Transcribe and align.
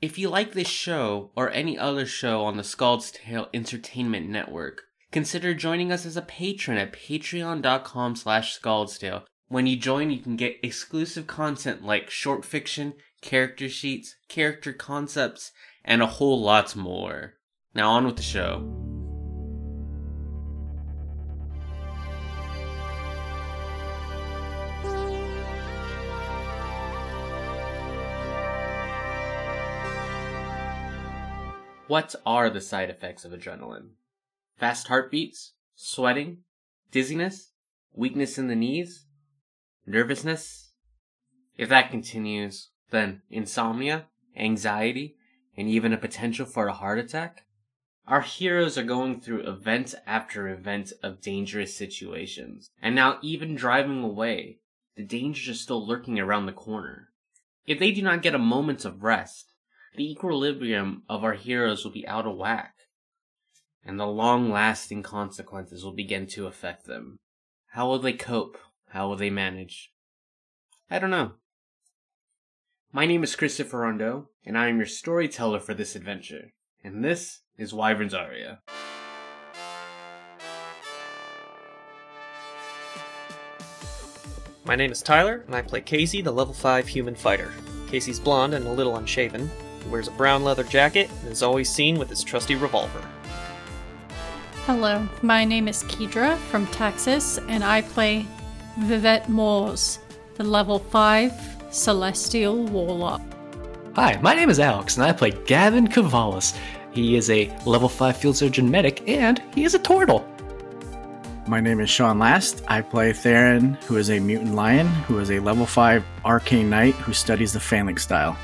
If 0.00 0.16
you 0.16 0.28
like 0.28 0.52
this 0.52 0.68
show 0.68 1.32
or 1.34 1.50
any 1.50 1.76
other 1.76 2.06
show 2.06 2.44
on 2.44 2.56
the 2.56 2.62
Skald's 2.62 3.10
Tale 3.10 3.48
Entertainment 3.52 4.28
Network, 4.28 4.82
consider 5.10 5.54
joining 5.54 5.90
us 5.90 6.06
as 6.06 6.16
a 6.16 6.22
patron 6.22 6.78
at 6.78 6.92
patreon.com 6.92 8.14
slash 8.14 8.60
skaldstale. 8.60 9.24
When 9.48 9.66
you 9.66 9.76
join, 9.76 10.12
you 10.12 10.20
can 10.20 10.36
get 10.36 10.60
exclusive 10.62 11.26
content 11.26 11.82
like 11.82 12.10
short 12.10 12.44
fiction, 12.44 12.94
character 13.22 13.68
sheets, 13.68 14.14
character 14.28 14.72
concepts, 14.72 15.50
and 15.84 16.00
a 16.00 16.06
whole 16.06 16.40
lot 16.40 16.76
more. 16.76 17.34
Now 17.74 17.90
on 17.90 18.06
with 18.06 18.16
the 18.16 18.22
show. 18.22 18.97
What 31.88 32.14
are 32.26 32.50
the 32.50 32.60
side 32.60 32.90
effects 32.90 33.24
of 33.24 33.32
adrenaline? 33.32 33.92
Fast 34.58 34.88
heartbeats? 34.88 35.54
Sweating? 35.74 36.44
Dizziness? 36.92 37.52
Weakness 37.94 38.36
in 38.36 38.48
the 38.48 38.54
knees? 38.54 39.06
Nervousness? 39.86 40.72
If 41.56 41.70
that 41.70 41.90
continues, 41.90 42.68
then 42.90 43.22
insomnia, 43.30 44.04
anxiety, 44.36 45.16
and 45.56 45.66
even 45.66 45.94
a 45.94 45.96
potential 45.96 46.44
for 46.44 46.66
a 46.66 46.74
heart 46.74 46.98
attack? 46.98 47.46
Our 48.06 48.20
heroes 48.20 48.76
are 48.76 48.82
going 48.84 49.22
through 49.22 49.48
event 49.48 49.94
after 50.06 50.46
event 50.46 50.92
of 51.02 51.22
dangerous 51.22 51.74
situations, 51.74 52.68
and 52.82 52.94
now 52.94 53.18
even 53.22 53.54
driving 53.54 54.02
away, 54.02 54.58
the 54.94 55.04
dangers 55.04 55.48
are 55.48 55.58
still 55.58 55.86
lurking 55.86 56.18
around 56.18 56.44
the 56.44 56.52
corner. 56.52 57.08
If 57.66 57.78
they 57.78 57.92
do 57.92 58.02
not 58.02 58.20
get 58.20 58.34
a 58.34 58.38
moment 58.38 58.84
of 58.84 59.02
rest, 59.02 59.47
the 59.98 60.12
equilibrium 60.12 61.02
of 61.08 61.24
our 61.24 61.32
heroes 61.32 61.84
will 61.84 61.90
be 61.90 62.06
out 62.06 62.24
of 62.24 62.36
whack, 62.36 62.72
and 63.84 63.98
the 63.98 64.06
long 64.06 64.48
lasting 64.48 65.02
consequences 65.02 65.84
will 65.84 65.92
begin 65.92 66.24
to 66.24 66.46
affect 66.46 66.86
them. 66.86 67.18
How 67.72 67.88
will 67.88 67.98
they 67.98 68.12
cope? 68.12 68.56
How 68.90 69.08
will 69.08 69.16
they 69.16 69.28
manage? 69.28 69.90
I 70.88 71.00
don't 71.00 71.10
know. 71.10 71.32
My 72.92 73.06
name 73.06 73.24
is 73.24 73.34
Christopher 73.34 73.80
Rondeau, 73.80 74.28
and 74.46 74.56
I 74.56 74.68
am 74.68 74.76
your 74.76 74.86
storyteller 74.86 75.58
for 75.58 75.74
this 75.74 75.96
adventure, 75.96 76.52
and 76.84 77.04
this 77.04 77.40
is 77.58 77.74
Wyvern's 77.74 78.14
Aria. 78.14 78.60
My 84.64 84.76
name 84.76 84.92
is 84.92 85.02
Tyler, 85.02 85.42
and 85.46 85.56
I 85.56 85.62
play 85.62 85.80
Kacey, 85.80 86.22
the 86.22 86.30
level 86.30 86.54
5 86.54 86.86
human 86.86 87.16
fighter. 87.16 87.52
Kacey's 87.88 88.20
blonde 88.20 88.54
and 88.54 88.64
a 88.64 88.72
little 88.72 88.96
unshaven. 88.96 89.50
He 89.82 89.88
wears 89.88 90.08
a 90.08 90.12
brown 90.12 90.44
leather 90.44 90.64
jacket 90.64 91.10
and 91.22 91.32
is 91.32 91.42
always 91.42 91.70
seen 91.70 91.98
with 91.98 92.08
his 92.08 92.22
trusty 92.22 92.54
revolver. 92.54 93.02
Hello, 94.66 95.08
my 95.22 95.44
name 95.44 95.66
is 95.66 95.82
Kiedra 95.84 96.36
from 96.36 96.66
Texas, 96.66 97.38
and 97.48 97.64
I 97.64 97.82
play 97.82 98.26
Vivet 98.80 99.28
Mors, 99.28 99.98
the 100.34 100.44
level 100.44 100.78
5 100.78 101.32
Celestial 101.70 102.64
Warlock. 102.64 103.22
Hi, 103.94 104.18
my 104.20 104.34
name 104.34 104.50
is 104.50 104.60
Alex, 104.60 104.96
and 104.96 105.04
I 105.06 105.12
play 105.12 105.30
Gavin 105.30 105.88
Cavalis. 105.88 106.56
He 106.90 107.16
is 107.16 107.30
a 107.30 107.48
level 107.64 107.88
5 107.88 108.16
field 108.16 108.36
surgeon 108.36 108.70
medic, 108.70 109.08
and 109.08 109.42
he 109.54 109.64
is 109.64 109.74
a 109.74 109.78
turtle. 109.78 110.26
My 111.46 111.60
name 111.60 111.80
is 111.80 111.88
Sean 111.88 112.18
Last. 112.18 112.62
I 112.68 112.82
play 112.82 113.12
Theron, 113.14 113.78
who 113.86 113.96
is 113.96 114.10
a 114.10 114.20
mutant 114.20 114.54
lion, 114.54 114.86
who 114.86 115.18
is 115.18 115.30
a 115.30 115.40
level 115.40 115.64
5 115.64 116.04
arcane 116.24 116.68
knight 116.68 116.94
who 116.96 117.14
studies 117.14 117.54
the 117.54 117.60
Phalanx 117.60 118.02
style. 118.02 118.36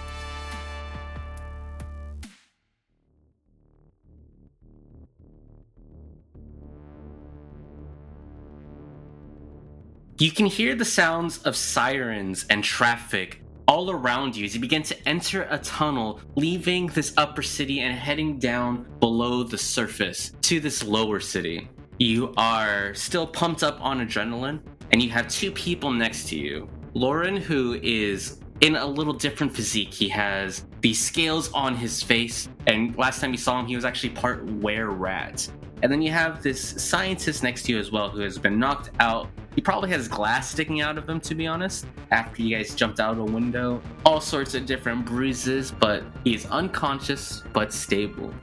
You 10.16 10.30
can 10.30 10.46
hear 10.46 10.76
the 10.76 10.84
sounds 10.84 11.38
of 11.38 11.56
sirens 11.56 12.46
and 12.48 12.62
traffic 12.62 13.42
all 13.66 13.90
around 13.90 14.36
you 14.36 14.44
as 14.44 14.54
you 14.54 14.60
begin 14.60 14.84
to 14.84 15.08
enter 15.08 15.48
a 15.50 15.58
tunnel, 15.58 16.20
leaving 16.36 16.86
this 16.86 17.12
upper 17.16 17.42
city 17.42 17.80
and 17.80 17.98
heading 17.98 18.38
down 18.38 18.86
below 19.00 19.42
the 19.42 19.58
surface 19.58 20.30
to 20.42 20.60
this 20.60 20.84
lower 20.84 21.18
city. 21.18 21.68
You 21.98 22.32
are 22.36 22.94
still 22.94 23.26
pumped 23.26 23.64
up 23.64 23.80
on 23.80 24.06
adrenaline, 24.06 24.60
and 24.92 25.02
you 25.02 25.10
have 25.10 25.26
two 25.26 25.50
people 25.50 25.90
next 25.90 26.28
to 26.28 26.38
you. 26.38 26.68
Lauren, 26.92 27.36
who 27.36 27.80
is 27.82 28.38
in 28.60 28.76
a 28.76 28.86
little 28.86 29.14
different 29.14 29.52
physique. 29.52 29.92
He 29.92 30.08
has 30.10 30.64
the 30.80 30.94
scales 30.94 31.52
on 31.52 31.74
his 31.74 32.04
face, 32.04 32.48
and 32.68 32.96
last 32.96 33.20
time 33.20 33.32
you 33.32 33.38
saw 33.38 33.58
him, 33.58 33.66
he 33.66 33.74
was 33.74 33.84
actually 33.84 34.10
part 34.10 34.44
were 34.44 34.90
rat. 34.90 35.50
And 35.82 35.92
then 35.92 36.00
you 36.00 36.12
have 36.12 36.42
this 36.42 36.82
scientist 36.82 37.42
next 37.42 37.64
to 37.64 37.72
you 37.72 37.78
as 37.78 37.90
well 37.90 38.08
who 38.08 38.20
has 38.20 38.38
been 38.38 38.58
knocked 38.58 38.90
out. 39.00 39.28
He 39.54 39.60
probably 39.60 39.90
has 39.90 40.08
glass 40.08 40.50
sticking 40.50 40.80
out 40.80 40.98
of 40.98 41.08
him, 41.08 41.20
to 41.20 41.34
be 41.34 41.46
honest, 41.46 41.86
after 42.10 42.42
you 42.42 42.56
guys 42.56 42.74
jumped 42.74 42.98
out 42.98 43.12
of 43.12 43.18
a 43.20 43.24
window. 43.24 43.80
All 44.04 44.20
sorts 44.20 44.54
of 44.54 44.66
different 44.66 45.04
bruises, 45.04 45.70
but 45.70 46.02
he 46.24 46.34
is 46.34 46.46
unconscious 46.46 47.42
but 47.52 47.72
stable. 47.72 48.34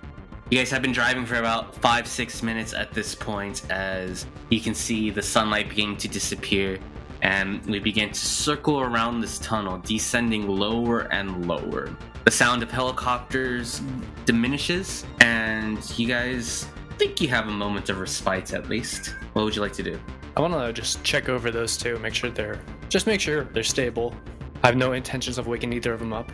You 0.50 0.58
guys 0.58 0.70
have 0.72 0.82
been 0.82 0.92
driving 0.92 1.26
for 1.26 1.36
about 1.36 1.76
five, 1.76 2.08
six 2.08 2.44
minutes 2.44 2.74
at 2.74 2.92
this 2.92 3.16
point 3.16 3.70
as 3.70 4.26
you 4.50 4.60
can 4.60 4.74
see 4.74 5.10
the 5.10 5.22
sunlight 5.22 5.70
beginning 5.70 5.98
to 5.98 6.08
disappear. 6.08 6.80
And 7.22 7.64
we 7.66 7.80
begin 7.80 8.10
to 8.10 8.20
circle 8.20 8.82
around 8.82 9.22
this 9.22 9.38
tunnel, 9.40 9.78
descending 9.80 10.48
lower 10.48 11.02
and 11.14 11.48
lower. 11.48 11.96
The 12.26 12.32
sound 12.32 12.64
of 12.64 12.72
helicopters 12.72 13.82
diminishes, 14.26 15.06
and 15.20 15.78
you 15.98 16.08
guys 16.08 16.68
think 16.98 17.22
you 17.22 17.28
have 17.30 17.48
a 17.48 17.52
moment 17.52 17.90
of 17.90 18.00
respite 18.00 18.54
at 18.54 18.70
least. 18.70 19.16
What 19.34 19.46
would 19.46 19.56
you 19.56 19.62
like 19.62 19.74
to 19.74 19.84
do? 19.84 20.00
I 20.36 20.42
want 20.42 20.53
to 20.53 20.72
just 20.72 21.03
check 21.03 21.28
over 21.28 21.52
those 21.52 21.75
two, 21.75 22.00
make 22.00 22.14
sure 22.14 22.30
they're 22.30 22.62
just 22.90 23.08
make 23.08 23.19
sure 23.19 23.44
they're 23.46 23.64
stable. 23.64 24.16
I 24.64 24.68
have 24.68 24.78
no 24.78 24.94
intentions 24.94 25.38
of 25.38 25.47
waking 25.47 25.74
either 25.74 25.94
of 25.94 26.00
them 26.00 26.14
up. 26.14 26.31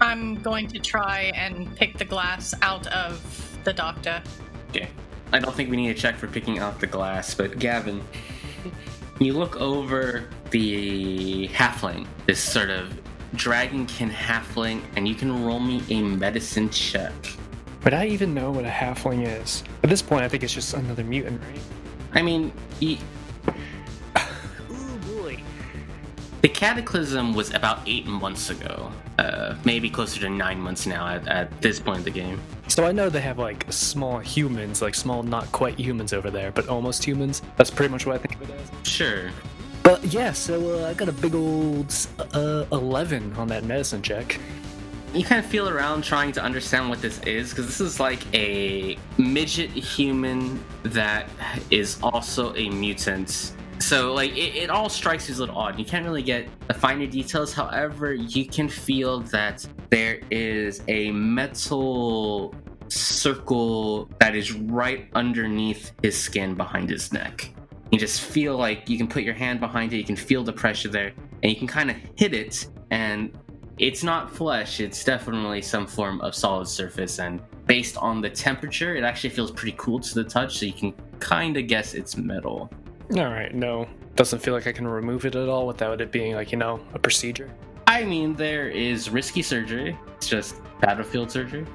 I'm 0.00 0.36
going 0.42 0.68
to 0.68 0.78
try 0.78 1.32
and 1.34 1.74
pick 1.76 1.98
the 1.98 2.04
glass 2.04 2.54
out 2.62 2.86
of 2.88 3.58
the 3.64 3.72
doctor. 3.72 4.22
Okay. 4.70 4.88
I 5.32 5.38
don't 5.38 5.54
think 5.54 5.70
we 5.70 5.76
need 5.76 5.94
to 5.94 6.00
check 6.00 6.16
for 6.16 6.26
picking 6.26 6.58
out 6.58 6.80
the 6.80 6.86
glass, 6.86 7.34
but 7.34 7.58
Gavin, 7.58 8.02
you 9.18 9.34
look 9.34 9.56
over 9.60 10.28
the 10.50 11.48
halfling, 11.48 12.06
this 12.26 12.40
sort 12.40 12.70
of 12.70 12.98
dragonkin 13.34 14.10
halfling, 14.10 14.82
and 14.96 15.06
you 15.06 15.14
can 15.14 15.44
roll 15.44 15.60
me 15.60 15.82
a 15.90 16.00
medicine 16.00 16.70
check. 16.70 17.12
But 17.82 17.94
I 17.94 18.06
even 18.06 18.34
know 18.34 18.50
what 18.50 18.64
a 18.64 18.70
halfling 18.70 19.26
is? 19.26 19.62
At 19.82 19.90
this 19.90 20.02
point, 20.02 20.22
I 20.22 20.28
think 20.28 20.42
it's 20.42 20.54
just 20.54 20.74
another 20.74 21.04
mutant, 21.04 21.40
right? 21.42 21.60
I 22.12 22.22
mean, 22.22 22.52
y 22.80 22.98
cataclysm 26.58 27.34
was 27.34 27.54
about 27.54 27.78
eight 27.86 28.04
months 28.04 28.50
ago. 28.50 28.90
Uh, 29.20 29.54
maybe 29.64 29.88
closer 29.88 30.18
to 30.18 30.28
nine 30.28 30.58
months 30.58 30.86
now 30.86 31.06
at, 31.06 31.28
at 31.28 31.62
this 31.62 31.78
point 31.78 31.98
in 31.98 32.04
the 32.04 32.10
game. 32.10 32.40
So 32.66 32.84
I 32.84 32.90
know 32.90 33.08
they 33.08 33.20
have 33.20 33.38
like 33.38 33.64
small 33.72 34.18
humans, 34.18 34.82
like 34.82 34.96
small 34.96 35.22
not 35.22 35.52
quite 35.52 35.78
humans 35.78 36.12
over 36.12 36.32
there, 36.32 36.50
but 36.50 36.68
almost 36.68 37.04
humans. 37.04 37.42
That's 37.56 37.70
pretty 37.70 37.92
much 37.92 38.06
what 38.06 38.16
I 38.16 38.18
think 38.18 38.34
of 38.34 38.50
it 38.50 38.56
as. 38.56 38.88
Sure. 38.88 39.30
But 39.84 40.02
yeah, 40.06 40.32
so 40.32 40.80
uh, 40.80 40.88
I 40.88 40.94
got 40.94 41.08
a 41.08 41.12
big 41.12 41.36
old 41.36 41.94
uh, 42.34 42.64
11 42.72 43.34
on 43.34 43.46
that 43.46 43.62
medicine 43.62 44.02
check. 44.02 44.40
You 45.14 45.22
kind 45.22 45.38
of 45.38 45.46
feel 45.48 45.68
around 45.68 46.02
trying 46.02 46.32
to 46.32 46.42
understand 46.42 46.90
what 46.90 47.00
this 47.00 47.20
is 47.20 47.50
because 47.50 47.66
this 47.66 47.80
is 47.80 48.00
like 48.00 48.20
a 48.34 48.98
midget 49.16 49.70
human 49.70 50.62
that 50.82 51.28
is 51.70 52.00
also 52.02 52.52
a 52.56 52.68
mutant. 52.68 53.52
So 53.80 54.12
like 54.12 54.32
it, 54.32 54.56
it 54.56 54.70
all 54.70 54.88
strikes 54.88 55.28
you 55.28 55.32
as 55.32 55.38
a 55.38 55.42
little 55.42 55.56
odd. 55.56 55.78
You 55.78 55.84
can't 55.84 56.04
really 56.04 56.22
get 56.22 56.48
the 56.66 56.74
finer 56.74 57.06
details. 57.06 57.52
However, 57.52 58.12
you 58.12 58.46
can 58.46 58.68
feel 58.68 59.20
that 59.20 59.66
there 59.90 60.20
is 60.30 60.82
a 60.88 61.10
metal 61.12 62.54
circle 62.88 64.10
that 64.20 64.34
is 64.34 64.52
right 64.52 65.08
underneath 65.14 65.92
his 66.02 66.18
skin 66.18 66.54
behind 66.54 66.90
his 66.90 67.12
neck. 67.12 67.50
You 67.90 67.98
just 67.98 68.20
feel 68.20 68.56
like 68.56 68.88
you 68.88 68.98
can 68.98 69.08
put 69.08 69.22
your 69.22 69.34
hand 69.34 69.60
behind 69.60 69.92
it, 69.92 69.96
you 69.96 70.04
can 70.04 70.16
feel 70.16 70.44
the 70.44 70.52
pressure 70.52 70.88
there, 70.88 71.12
and 71.42 71.50
you 71.50 71.56
can 71.56 71.66
kind 71.66 71.90
of 71.90 71.96
hit 72.16 72.34
it, 72.34 72.66
and 72.90 73.36
it's 73.78 74.02
not 74.02 74.30
flesh, 74.30 74.80
it's 74.80 75.02
definitely 75.04 75.62
some 75.62 75.86
form 75.86 76.20
of 76.20 76.34
solid 76.34 76.68
surface, 76.68 77.18
and 77.18 77.40
based 77.66 77.96
on 77.96 78.20
the 78.20 78.28
temperature, 78.28 78.94
it 78.96 79.04
actually 79.04 79.30
feels 79.30 79.50
pretty 79.50 79.74
cool 79.78 80.00
to 80.00 80.14
the 80.14 80.24
touch, 80.24 80.58
so 80.58 80.66
you 80.66 80.72
can 80.72 80.92
kind 81.18 81.56
of 81.56 81.66
guess 81.66 81.94
it's 81.94 82.16
metal. 82.16 82.70
All 83.16 83.24
right, 83.24 83.54
no. 83.54 83.88
Doesn't 84.16 84.40
feel 84.40 84.52
like 84.52 84.66
I 84.66 84.72
can 84.72 84.86
remove 84.86 85.24
it 85.24 85.34
at 85.34 85.48
all 85.48 85.66
without 85.66 86.00
it 86.00 86.12
being 86.12 86.34
like, 86.34 86.52
you 86.52 86.58
know, 86.58 86.80
a 86.94 86.98
procedure. 86.98 87.50
I 87.86 88.04
mean, 88.04 88.34
there 88.34 88.68
is 88.68 89.08
risky 89.08 89.42
surgery, 89.42 89.96
it's 90.16 90.28
just 90.28 90.56
battlefield 90.80 91.30
surgery. 91.30 91.66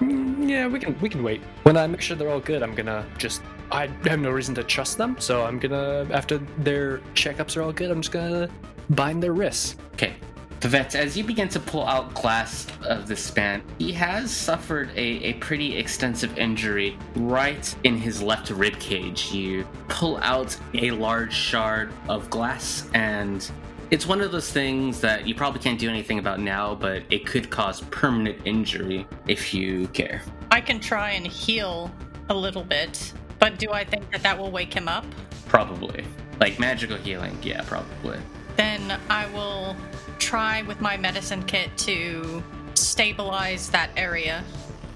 Mm, 0.00 0.48
yeah, 0.48 0.68
we 0.68 0.78
can 0.78 0.96
we 1.00 1.08
can 1.08 1.24
wait. 1.24 1.42
When 1.64 1.76
I 1.76 1.86
make 1.88 2.00
sure 2.00 2.16
they're 2.16 2.30
all 2.30 2.38
good, 2.38 2.62
I'm 2.62 2.74
gonna 2.74 3.04
just 3.18 3.42
I 3.72 3.88
have 4.04 4.20
no 4.20 4.30
reason 4.30 4.54
to 4.54 4.62
trust 4.62 4.96
them, 4.96 5.16
so 5.18 5.44
I'm 5.44 5.58
gonna 5.58 6.06
after 6.12 6.38
their 6.58 6.98
checkups 7.14 7.56
are 7.56 7.62
all 7.62 7.72
good, 7.72 7.90
I'm 7.90 8.00
just 8.00 8.12
gonna 8.12 8.48
bind 8.90 9.20
their 9.20 9.32
wrists. 9.32 9.74
Okay. 9.94 10.14
Vivet, 10.60 10.96
as 10.96 11.16
you 11.16 11.22
begin 11.22 11.48
to 11.50 11.60
pull 11.60 11.86
out 11.86 12.12
glass 12.14 12.66
of 12.84 13.06
the 13.06 13.14
span, 13.14 13.62
he 13.78 13.92
has 13.92 14.34
suffered 14.34 14.90
a, 14.96 15.22
a 15.24 15.32
pretty 15.34 15.76
extensive 15.76 16.36
injury 16.36 16.98
right 17.14 17.74
in 17.84 17.96
his 17.96 18.20
left 18.20 18.50
rib 18.50 18.76
cage. 18.80 19.30
You 19.30 19.64
pull 19.86 20.16
out 20.18 20.56
a 20.74 20.90
large 20.90 21.32
shard 21.32 21.92
of 22.08 22.28
glass, 22.28 22.90
and 22.92 23.48
it's 23.92 24.04
one 24.04 24.20
of 24.20 24.32
those 24.32 24.50
things 24.50 25.00
that 25.00 25.28
you 25.28 25.34
probably 25.34 25.60
can't 25.60 25.78
do 25.78 25.88
anything 25.88 26.18
about 26.18 26.40
now, 26.40 26.74
but 26.74 27.04
it 27.08 27.24
could 27.24 27.50
cause 27.50 27.82
permanent 27.92 28.38
injury 28.44 29.06
if 29.28 29.54
you 29.54 29.86
care. 29.88 30.22
I 30.50 30.60
can 30.60 30.80
try 30.80 31.10
and 31.10 31.24
heal 31.24 31.88
a 32.30 32.34
little 32.34 32.64
bit, 32.64 33.12
but 33.38 33.60
do 33.60 33.70
I 33.70 33.84
think 33.84 34.10
that 34.10 34.24
that 34.24 34.36
will 34.36 34.50
wake 34.50 34.74
him 34.74 34.88
up? 34.88 35.06
Probably. 35.46 36.04
Like 36.40 36.58
magical 36.58 36.96
healing, 36.96 37.38
yeah, 37.42 37.62
probably. 37.62 38.18
Then 38.56 38.98
I 39.08 39.26
will 39.32 39.76
try 40.18 40.62
with 40.62 40.80
my 40.80 40.96
medicine 40.96 41.42
kit 41.44 41.76
to 41.78 42.42
stabilize 42.74 43.70
that 43.70 43.90
area. 43.96 44.44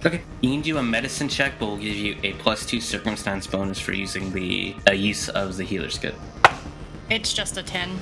Okay. 0.05 0.21
You 0.41 0.51
can 0.51 0.63
do 0.63 0.79
a 0.79 0.83
medicine 0.83 1.29
check, 1.29 1.55
but 1.59 1.67
we'll 1.67 1.77
give 1.77 1.97
you 1.97 2.17
a 2.23 2.33
plus 2.35 2.67
two 2.67 2.81
circumstance 2.81 3.47
bonus 3.47 3.79
for 3.79 3.93
using 3.93 4.33
the 4.33 4.75
uh, 4.89 4.93
use 4.93 5.29
of 5.29 5.57
the 5.57 5.65
healer's 5.65 5.99
kit. 5.99 6.15
It's 7.09 7.33
just 7.33 7.57
a 7.57 7.63
10. 7.63 7.97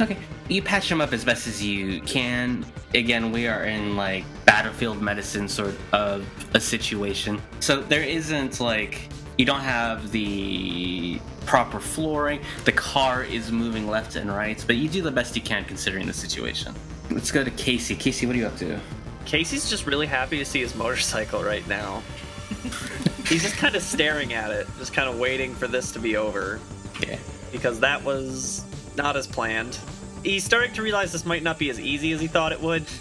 Okay. 0.00 0.18
You 0.48 0.62
patch 0.62 0.90
him 0.90 1.00
up 1.00 1.12
as 1.12 1.24
best 1.24 1.46
as 1.46 1.62
you 1.62 2.00
can. 2.02 2.64
Again, 2.94 3.32
we 3.32 3.46
are 3.46 3.64
in 3.64 3.96
like 3.96 4.24
battlefield 4.44 5.00
medicine 5.00 5.48
sort 5.48 5.74
of 5.92 6.26
a 6.54 6.60
situation. 6.60 7.40
So 7.60 7.80
there 7.80 8.02
isn't 8.02 8.60
like 8.60 9.08
you 9.38 9.44
don't 9.44 9.60
have 9.60 10.10
the 10.12 11.20
proper 11.46 11.80
flooring. 11.80 12.40
The 12.64 12.72
car 12.72 13.22
is 13.22 13.50
moving 13.50 13.88
left 13.88 14.16
and 14.16 14.30
right, 14.30 14.62
but 14.66 14.76
you 14.76 14.88
do 14.88 15.00
the 15.00 15.10
best 15.10 15.34
you 15.36 15.42
can 15.42 15.64
considering 15.64 16.06
the 16.06 16.12
situation. 16.12 16.74
Let's 17.10 17.30
go 17.30 17.42
to 17.42 17.50
Kacey. 17.50 17.96
Kacey, 17.96 18.26
what 18.26 18.36
are 18.36 18.38
you 18.38 18.46
up 18.46 18.56
to? 18.58 18.78
Kacey's 19.24 19.70
just 19.70 19.86
really 19.86 20.06
happy 20.06 20.38
to 20.38 20.44
see 20.44 20.60
his 20.60 20.74
motorcycle 20.74 21.42
right 21.42 21.66
now. 21.68 22.02
He's 23.26 23.42
just 23.42 23.56
kind 23.56 23.76
of 23.76 23.82
staring 23.82 24.32
at 24.32 24.50
it, 24.50 24.66
just 24.78 24.92
kind 24.92 25.08
of 25.08 25.18
waiting 25.18 25.54
for 25.54 25.68
this 25.68 25.92
to 25.92 25.98
be 25.98 26.16
over. 26.16 26.60
Yeah. 27.06 27.18
Because 27.52 27.80
that 27.80 28.02
was 28.02 28.64
not 28.96 29.16
as 29.16 29.26
planned. 29.26 29.78
He's 30.22 30.44
starting 30.44 30.72
to 30.74 30.82
realize 30.82 31.12
this 31.12 31.24
might 31.24 31.42
not 31.42 31.58
be 31.58 31.70
as 31.70 31.78
easy 31.78 32.12
as 32.12 32.20
he 32.20 32.26
thought 32.26 32.52
it 32.52 32.60
would. 32.60 32.84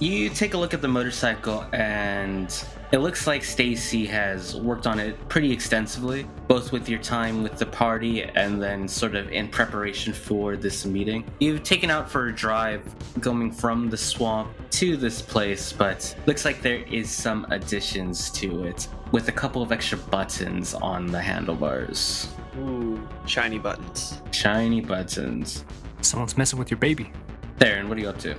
You 0.00 0.30
take 0.30 0.54
a 0.54 0.56
look 0.56 0.72
at 0.72 0.80
the 0.80 0.88
motorcycle 0.88 1.66
and 1.74 2.50
it 2.92 2.98
looks 2.98 3.26
like 3.26 3.44
Stacy 3.44 4.04
has 4.06 4.56
worked 4.56 4.86
on 4.86 4.98
it 4.98 5.16
pretty 5.28 5.52
extensively, 5.52 6.26
both 6.48 6.72
with 6.72 6.88
your 6.88 6.98
time 6.98 7.42
with 7.42 7.56
the 7.56 7.66
party 7.66 8.24
and 8.24 8.60
then 8.60 8.88
sort 8.88 9.14
of 9.14 9.30
in 9.30 9.48
preparation 9.48 10.12
for 10.12 10.56
this 10.56 10.84
meeting. 10.84 11.24
You've 11.38 11.62
taken 11.62 11.88
out 11.88 12.10
for 12.10 12.26
a 12.26 12.34
drive 12.34 12.82
going 13.20 13.52
from 13.52 13.90
the 13.90 13.96
swamp 13.96 14.50
to 14.70 14.96
this 14.96 15.22
place, 15.22 15.72
but 15.72 16.16
looks 16.26 16.44
like 16.44 16.62
there 16.62 16.82
is 16.90 17.08
some 17.08 17.46
additions 17.50 18.30
to 18.30 18.64
it 18.64 18.88
with 19.12 19.28
a 19.28 19.32
couple 19.32 19.62
of 19.62 19.70
extra 19.70 19.98
buttons 19.98 20.74
on 20.74 21.06
the 21.06 21.20
handlebars. 21.20 22.28
Ooh, 22.58 23.08
shiny 23.24 23.58
buttons. 23.58 24.20
Shiny 24.32 24.80
buttons. 24.80 25.64
Someone's 26.00 26.36
messing 26.36 26.58
with 26.58 26.70
your 26.70 26.78
baby. 26.78 27.12
Theron, 27.58 27.88
what 27.88 27.98
are 27.98 28.00
you 28.00 28.08
up 28.08 28.18
to? 28.18 28.34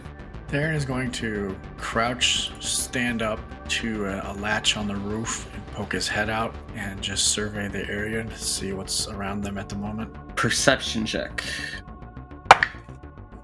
Theron 0.52 0.76
is 0.76 0.84
going 0.84 1.10
to 1.14 1.58
crouch, 1.78 2.52
stand 2.60 3.22
up 3.22 3.40
to 3.70 4.06
a, 4.06 4.34
a 4.34 4.34
latch 4.34 4.76
on 4.76 4.86
the 4.86 4.98
roof, 4.98 5.50
and 5.54 5.66
poke 5.68 5.94
his 5.94 6.10
head 6.10 6.30
out 6.30 6.54
and 6.76 7.02
just 7.02 7.30
survey 7.30 7.70
the 7.70 7.90
area 7.90 8.22
to 8.26 8.38
see 8.38 8.74
what's 8.74 9.08
around 9.08 9.46
them 9.46 9.58
at 9.58 9.70
the 9.70 9.78
moment. 9.78 10.14
Perception 10.36 11.06
check. 11.06 11.42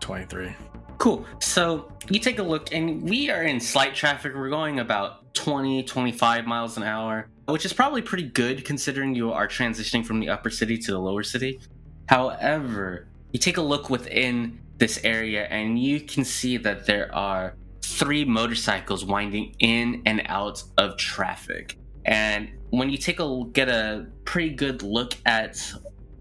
23. 0.02 0.54
Cool. 0.98 1.26
So 1.40 1.90
you 2.10 2.20
take 2.20 2.40
a 2.40 2.44
look, 2.44 2.74
and 2.74 3.02
we 3.02 3.30
are 3.30 3.44
in 3.44 3.62
slight 3.62 3.96
traffic. 3.96 4.34
We're 4.36 4.50
going 4.50 4.82
about 4.82 5.34
20, 5.34 5.84
25 5.84 6.46
miles 6.46 6.76
an 6.76 6.84
hour, 6.84 7.30
which 7.46 7.64
is 7.64 7.72
probably 7.72 8.02
pretty 8.02 8.28
good 8.28 8.66
considering 8.66 9.16
you 9.16 9.32
are 9.32 9.48
transitioning 9.48 10.06
from 10.06 10.20
the 10.20 10.28
upper 10.28 10.50
city 10.50 10.78
to 10.80 10.92
the 10.92 11.00
lower 11.00 11.24
city. 11.24 11.62
However, 12.10 13.08
you 13.32 13.40
take 13.40 13.56
a 13.56 13.62
look 13.62 13.90
within 13.90 14.60
this 14.78 15.00
area, 15.04 15.46
and 15.46 15.80
you 15.80 16.02
can 16.02 16.24
see 16.24 16.58
that 16.58 16.86
there 16.86 17.14
are 17.14 17.56
three 17.82 18.26
motorcycles 18.26 19.06
winding 19.06 19.56
in 19.60 20.02
and 20.06 20.22
out 20.26 20.64
of 20.78 20.98
traffic. 20.98 21.78
And 22.06 22.50
when 22.70 22.90
you 22.90 22.98
take 22.98 23.20
a 23.20 23.44
get 23.52 23.70
a 23.70 24.08
pretty 24.26 24.52
good 24.52 24.84
look 24.84 25.14
at 25.26 25.58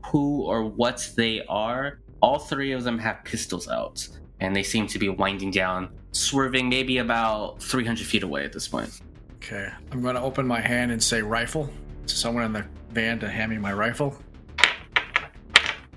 who 0.06 0.42
or 0.42 0.64
what 0.64 1.10
they 1.16 1.44
are, 1.48 2.00
all 2.20 2.38
three 2.38 2.72
of 2.72 2.84
them 2.84 2.98
have 2.98 3.24
pistols 3.24 3.68
out, 3.68 4.06
and 4.40 4.54
they 4.54 4.62
seem 4.62 4.86
to 4.88 4.98
be 4.98 5.08
winding 5.08 5.50
down, 5.50 5.90
swerving 6.12 6.68
maybe 6.68 6.98
about 6.98 7.62
300 7.62 8.06
feet 8.06 8.22
away 8.22 8.44
at 8.44 8.52
this 8.52 8.68
point. 8.68 9.00
Okay. 9.36 9.68
I'm 9.92 10.02
going 10.02 10.14
to 10.14 10.20
open 10.22 10.46
my 10.46 10.60
hand 10.60 10.90
and 10.90 11.02
say 11.02 11.22
rifle 11.22 11.70
to 12.06 12.16
someone 12.16 12.44
in 12.44 12.52
the 12.52 12.66
van 12.90 13.18
to 13.20 13.28
hand 13.28 13.50
me 13.50 13.58
my 13.58 13.72
rifle. 13.72 14.16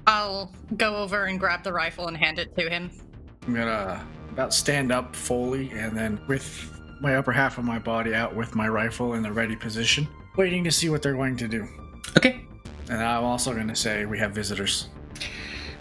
I'll 0.09 0.51
go 0.75 0.95
over 0.95 1.25
and 1.25 1.39
grab 1.39 1.63
the 1.63 1.71
rifle 1.71 2.07
and 2.07 2.17
hand 2.17 2.39
it 2.39 2.55
to 2.57 2.67
him. 2.67 2.89
I'm 3.45 3.53
going 3.53 3.67
to 3.67 4.03
about 4.31 4.55
stand 4.55 4.91
up 4.91 5.15
fully 5.15 5.69
and 5.69 5.95
then 5.95 6.19
with 6.27 6.71
my 6.99 7.15
upper 7.15 7.31
half 7.31 7.59
of 7.59 7.63
my 7.63 7.77
body 7.77 8.15
out 8.15 8.35
with 8.35 8.55
my 8.55 8.67
rifle 8.67 9.13
in 9.13 9.21
the 9.21 9.31
ready 9.31 9.55
position, 9.55 10.07
waiting 10.35 10.63
to 10.63 10.71
see 10.71 10.89
what 10.89 11.03
they're 11.03 11.13
going 11.13 11.37
to 11.37 11.47
do. 11.47 11.67
Okay. 12.17 12.41
And 12.89 13.03
I'm 13.03 13.23
also 13.23 13.53
going 13.53 13.67
to 13.67 13.75
say 13.75 14.05
we 14.05 14.17
have 14.17 14.31
visitors. 14.31 14.89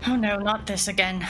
Oh 0.07 0.15
no, 0.15 0.37
not 0.37 0.67
this 0.67 0.89
again. 0.89 1.27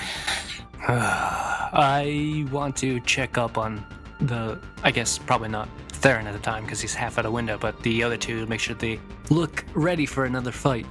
I 0.89 2.49
want 2.51 2.77
to 2.79 2.99
check 3.01 3.39
up 3.39 3.59
on 3.59 3.87
the. 4.23 4.61
I 4.83 4.91
guess 4.91 5.19
probably 5.19 5.51
not 5.51 5.69
Theron 5.89 6.27
at 6.27 6.33
the 6.33 6.41
time 6.41 6.65
because 6.65 6.81
he's 6.81 6.95
half 6.95 7.17
out 7.17 7.27
a 7.27 7.31
window, 7.31 7.59
but 7.59 7.81
the 7.85 8.03
other 8.03 8.17
two 8.17 8.41
to 8.41 8.47
make 8.47 8.59
sure 8.59 8.75
they 8.75 8.99
look 9.31 9.65
ready 9.75 10.05
for 10.05 10.25
another 10.25 10.51
fight. 10.51 10.87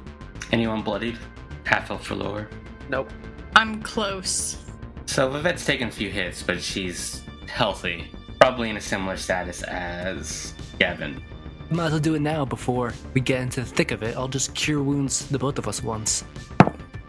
Anyone 0.53 0.83
bloodied? 0.83 1.17
Half 1.67 1.89
health 1.89 2.05
for 2.05 2.15
lower. 2.15 2.47
Nope. 2.89 3.11
I'm 3.55 3.81
close. 3.81 4.63
So 5.05 5.29
Vivet's 5.29 5.65
taken 5.65 5.89
a 5.89 5.91
few 5.91 6.09
hits, 6.09 6.41
but 6.41 6.61
she's 6.61 7.23
healthy. 7.47 8.09
Probably 8.39 8.69
in 8.69 8.77
a 8.77 8.81
similar 8.81 9.17
status 9.17 9.63
as 9.63 10.53
Gavin. 10.79 11.21
Might 11.69 11.87
as 11.87 11.91
well 11.91 11.99
do 11.99 12.15
it 12.15 12.21
now 12.21 12.45
before 12.45 12.93
we 13.13 13.19
get 13.19 13.41
into 13.41 13.59
the 13.59 13.65
thick 13.65 13.91
of 13.91 14.01
it. 14.01 14.15
I'll 14.15 14.29
just 14.29 14.55
cure 14.55 14.81
wounds 14.81 15.27
the 15.27 15.37
both 15.37 15.57
of 15.57 15.67
us 15.67 15.83
once. 15.83 16.23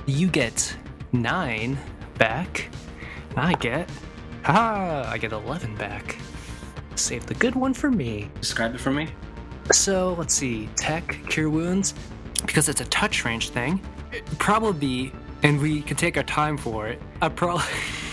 You 0.07 0.27
get 0.27 0.77
nine 1.13 1.79
back. 2.19 2.69
I 3.37 3.53
get. 3.55 3.89
Ah, 4.45 5.09
I 5.09 5.19
get 5.19 5.31
11 5.31 5.77
back. 5.77 6.19
Save 6.97 7.27
the 7.27 7.35
good 7.35 7.55
one 7.55 7.75
for 7.75 7.93
me. 7.93 8.29
Describe 8.41 8.75
it 8.75 8.81
for 8.81 8.91
me. 8.91 9.09
So 9.71 10.15
let's 10.19 10.35
see. 10.35 10.69
Tech, 10.77 11.17
cure 11.29 11.49
wounds. 11.49 11.95
Because 12.45 12.69
it's 12.69 12.81
a 12.81 12.87
touch 12.87 13.25
range 13.25 13.51
thing, 13.51 13.75
it'd 13.75 13.98
probably 14.39 15.13
and 15.43 15.61
we 15.61 15.83
can 15.83 15.97
take 15.97 16.17
our 16.17 16.23
time 16.23 16.57
for 16.57 16.89
it. 16.89 17.01
I'd 17.23 17.37
probably 17.37 17.65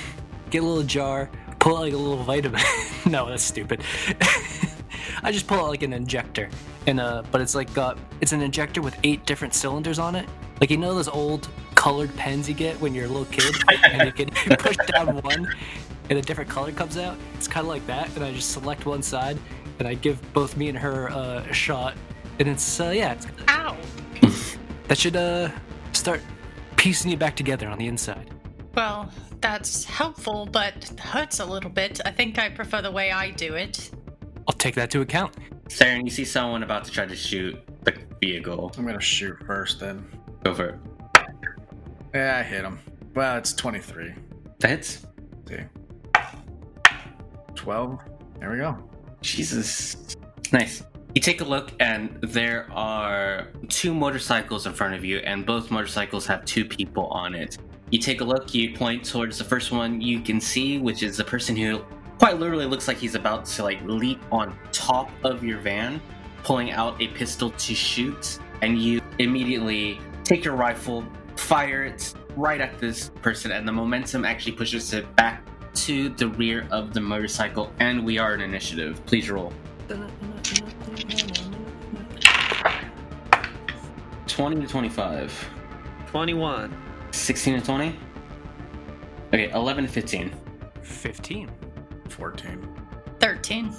get 0.49 0.63
a 0.63 0.65
little 0.65 0.83
jar, 0.83 1.29
pull 1.59 1.77
out 1.77 1.81
like 1.81 1.93
a 1.93 1.97
little 1.97 2.23
vitamin. 2.23 2.61
no, 3.05 3.27
that's 3.29 3.43
stupid. 3.43 3.81
I 5.23 5.31
just 5.31 5.47
pull 5.47 5.59
out 5.59 5.69
like 5.69 5.83
an 5.83 5.93
injector, 5.93 6.49
and 6.87 6.99
uh, 6.99 7.23
but 7.31 7.41
it's 7.41 7.55
like 7.55 7.73
got 7.73 7.97
it's 8.21 8.31
an 8.31 8.41
injector 8.41 8.81
with 8.81 8.95
eight 9.03 9.25
different 9.25 9.53
cylinders 9.53 9.97
on 9.97 10.15
it. 10.15 10.27
Like 10.61 10.69
you 10.69 10.77
know 10.77 10.93
those 10.93 11.07
old 11.07 11.47
colored 11.73 12.15
pens 12.15 12.47
you 12.47 12.55
get 12.55 12.79
when 12.79 12.93
you're 12.93 13.05
a 13.05 13.09
little 13.09 13.25
kid, 13.25 13.55
and 13.83 14.05
you 14.05 14.11
can 14.11 14.29
push 14.57 14.77
down 14.93 15.17
one, 15.21 15.47
and 16.09 16.19
a 16.19 16.21
different 16.21 16.49
color 16.49 16.71
comes 16.71 16.97
out. 16.97 17.17
It's 17.35 17.47
kind 17.47 17.65
of 17.65 17.69
like 17.69 17.85
that, 17.87 18.15
and 18.15 18.23
I 18.23 18.33
just 18.33 18.51
select 18.51 18.85
one 18.85 19.01
side, 19.01 19.39
and 19.79 19.87
I 19.87 19.95
give 19.95 20.21
both 20.33 20.57
me 20.57 20.69
and 20.69 20.77
her 20.77 21.09
uh, 21.09 21.45
a 21.49 21.53
shot, 21.53 21.95
and 22.39 22.47
it's 22.47 22.79
uh, 22.79 22.89
yeah, 22.89 23.13
it's, 23.13 23.27
Ow! 23.49 23.75
that 24.87 24.97
should 24.97 25.15
uh 25.15 25.49
start 26.05 26.21
piecing 26.75 27.09
you 27.09 27.17
back 27.17 27.35
together 27.35 27.67
on 27.67 27.79
the 27.79 27.87
inside. 27.87 28.29
Well, 28.75 29.11
that's 29.41 29.85
helpful, 29.85 30.47
but 30.51 30.87
hurts 30.99 31.39
a 31.39 31.45
little 31.45 31.71
bit. 31.71 31.99
I 32.05 32.11
think 32.11 32.37
I 32.37 32.49
prefer 32.49 32.83
the 32.83 32.91
way 32.91 33.09
I 33.11 33.31
do 33.31 33.55
it. 33.55 33.89
I'll 34.47 34.53
take 34.53 34.75
that 34.75 34.91
to 34.91 35.01
account. 35.01 35.35
Saren, 35.67 36.03
you 36.03 36.11
see 36.11 36.23
someone 36.23 36.61
about 36.61 36.85
to 36.85 36.91
try 36.91 37.07
to 37.07 37.15
shoot 37.15 37.57
the 37.85 37.97
vehicle. 38.21 38.71
I'm 38.77 38.83
going 38.83 38.93
to 38.93 39.01
shoot 39.01 39.35
first 39.47 39.79
then. 39.79 40.05
Go 40.43 40.53
for 40.53 40.67
it. 40.67 40.79
Yeah, 42.13 42.37
I 42.37 42.43
hit 42.43 42.63
him. 42.63 42.77
Well, 43.15 43.39
it's 43.39 43.53
23. 43.53 44.13
That 44.59 44.69
hits. 44.69 45.07
See. 45.49 45.57
12. 47.55 47.99
There 48.39 48.51
we 48.51 48.57
go. 48.57 48.77
Jesus. 49.21 50.15
Nice. 50.53 50.83
You 51.15 51.21
take 51.21 51.39
a 51.39 51.45
look, 51.45 51.71
and 51.79 52.17
there 52.19 52.67
are 52.73 53.47
two 53.69 53.93
motorcycles 53.93 54.67
in 54.67 54.73
front 54.73 54.95
of 54.95 55.05
you, 55.05 55.19
and 55.19 55.45
both 55.45 55.71
motorcycles 55.71 56.25
have 56.25 56.43
two 56.43 56.65
people 56.65 57.05
on 57.07 57.33
it. 57.33 57.57
You 57.89 57.99
take 57.99 58.19
a 58.19 58.25
look, 58.25 58.53
you 58.53 58.75
point 58.75 59.05
towards 59.05 59.37
the 59.37 59.45
first 59.45 59.71
one 59.71 60.01
you 60.01 60.19
can 60.19 60.41
see, 60.41 60.77
which 60.77 61.03
is 61.03 61.15
the 61.15 61.23
person 61.23 61.55
who 61.55 61.85
quite 62.19 62.37
literally 62.37 62.65
looks 62.65 62.89
like 62.89 62.97
he's 62.97 63.15
about 63.15 63.45
to 63.45 63.63
like 63.63 63.81
leap 63.83 64.21
on 64.29 64.59
top 64.73 65.09
of 65.23 65.41
your 65.41 65.59
van, 65.59 66.01
pulling 66.43 66.71
out 66.71 67.01
a 67.01 67.07
pistol 67.07 67.49
to 67.49 67.73
shoot, 67.73 68.37
and 68.61 68.77
you 68.77 68.99
immediately 69.19 70.01
take 70.25 70.43
your 70.43 70.55
rifle, 70.57 71.05
fire 71.37 71.85
it 71.85 72.13
right 72.35 72.59
at 72.59 72.77
this 72.77 73.09
person, 73.21 73.53
and 73.53 73.65
the 73.65 73.71
momentum 73.71 74.25
actually 74.25 74.51
pushes 74.51 74.91
it 74.91 75.15
back 75.15 75.47
to 75.75 76.09
the 76.09 76.27
rear 76.27 76.67
of 76.71 76.93
the 76.93 76.99
motorcycle, 76.99 77.71
and 77.79 78.03
we 78.03 78.17
are 78.17 78.33
an 78.33 78.41
initiative. 78.41 78.99
Please 79.05 79.29
roll. 79.29 79.53
20 84.35 84.59
to 84.59 84.67
25. 84.67 85.49
21. 86.07 86.77
16 87.11 87.59
to 87.61 87.65
20? 87.65 87.95
Okay, 89.29 89.49
11 89.51 89.85
to 89.85 89.89
15. 89.89 90.35
15. 90.81 91.51
14. 92.09 92.75
13. 93.21 93.73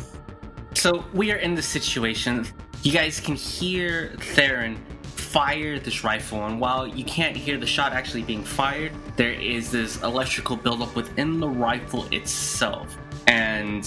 So 0.73 1.05
we 1.13 1.31
are 1.31 1.37
in 1.37 1.55
this 1.55 1.67
situation. 1.67 2.47
You 2.83 2.91
guys 2.91 3.21
can 3.21 3.35
hear 3.35 4.15
Theron 4.19 4.79
fire 5.03 5.79
this 5.79 6.03
rifle, 6.03 6.47
and 6.47 6.59
while 6.59 6.87
you 6.87 7.05
can't 7.05 7.37
hear 7.37 7.59
the 7.59 7.67
shot 7.67 7.93
actually 7.93 8.23
being 8.23 8.43
fired, 8.43 8.93
there 9.17 9.33
is 9.33 9.71
this 9.71 10.03
electrical 10.03 10.57
buildup 10.57 10.97
within 10.97 11.39
the 11.39 11.49
rifle 11.49 12.07
itself. 12.13 12.97
And 13.27 13.87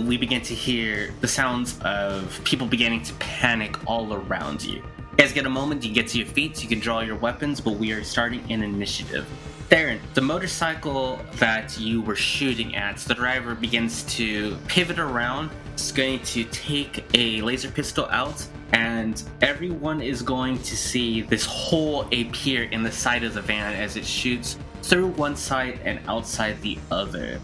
we 0.00 0.16
begin 0.16 0.40
to 0.40 0.54
hear 0.54 1.12
the 1.20 1.28
sounds 1.28 1.78
of 1.80 2.40
people 2.44 2.66
beginning 2.66 3.02
to 3.02 3.14
panic 3.14 3.76
all 3.86 4.14
around 4.14 4.64
you. 4.64 4.82
You 5.18 5.24
guys 5.24 5.32
get 5.32 5.46
a 5.46 5.50
moment, 5.50 5.82
you 5.82 5.92
get 5.92 6.06
to 6.10 6.18
your 6.18 6.28
feet, 6.28 6.56
so 6.56 6.62
you 6.62 6.68
can 6.68 6.78
draw 6.78 7.00
your 7.00 7.16
weapons, 7.16 7.60
but 7.60 7.72
we 7.72 7.90
are 7.90 8.04
starting 8.04 8.40
an 8.52 8.62
initiative. 8.62 9.26
Theron, 9.68 9.98
the 10.14 10.20
motorcycle 10.20 11.18
that 11.38 11.76
you 11.76 12.02
were 12.02 12.14
shooting 12.14 12.76
at, 12.76 12.98
the 12.98 13.16
driver 13.16 13.56
begins 13.56 14.04
to 14.14 14.56
pivot 14.68 15.00
around. 15.00 15.50
It's 15.72 15.90
going 15.90 16.20
to 16.20 16.44
take 16.44 17.04
a 17.14 17.40
laser 17.40 17.68
pistol 17.68 18.06
out, 18.12 18.46
and 18.72 19.20
everyone 19.42 20.00
is 20.00 20.22
going 20.22 20.56
to 20.58 20.76
see 20.76 21.22
this 21.22 21.44
hole 21.44 22.02
appear 22.12 22.62
in 22.70 22.84
the 22.84 22.92
side 22.92 23.24
of 23.24 23.34
the 23.34 23.42
van 23.42 23.74
as 23.74 23.96
it 23.96 24.06
shoots 24.06 24.56
through 24.82 25.08
one 25.08 25.34
side 25.34 25.80
and 25.82 25.98
outside 26.06 26.62
the 26.62 26.78
other. 26.92 27.40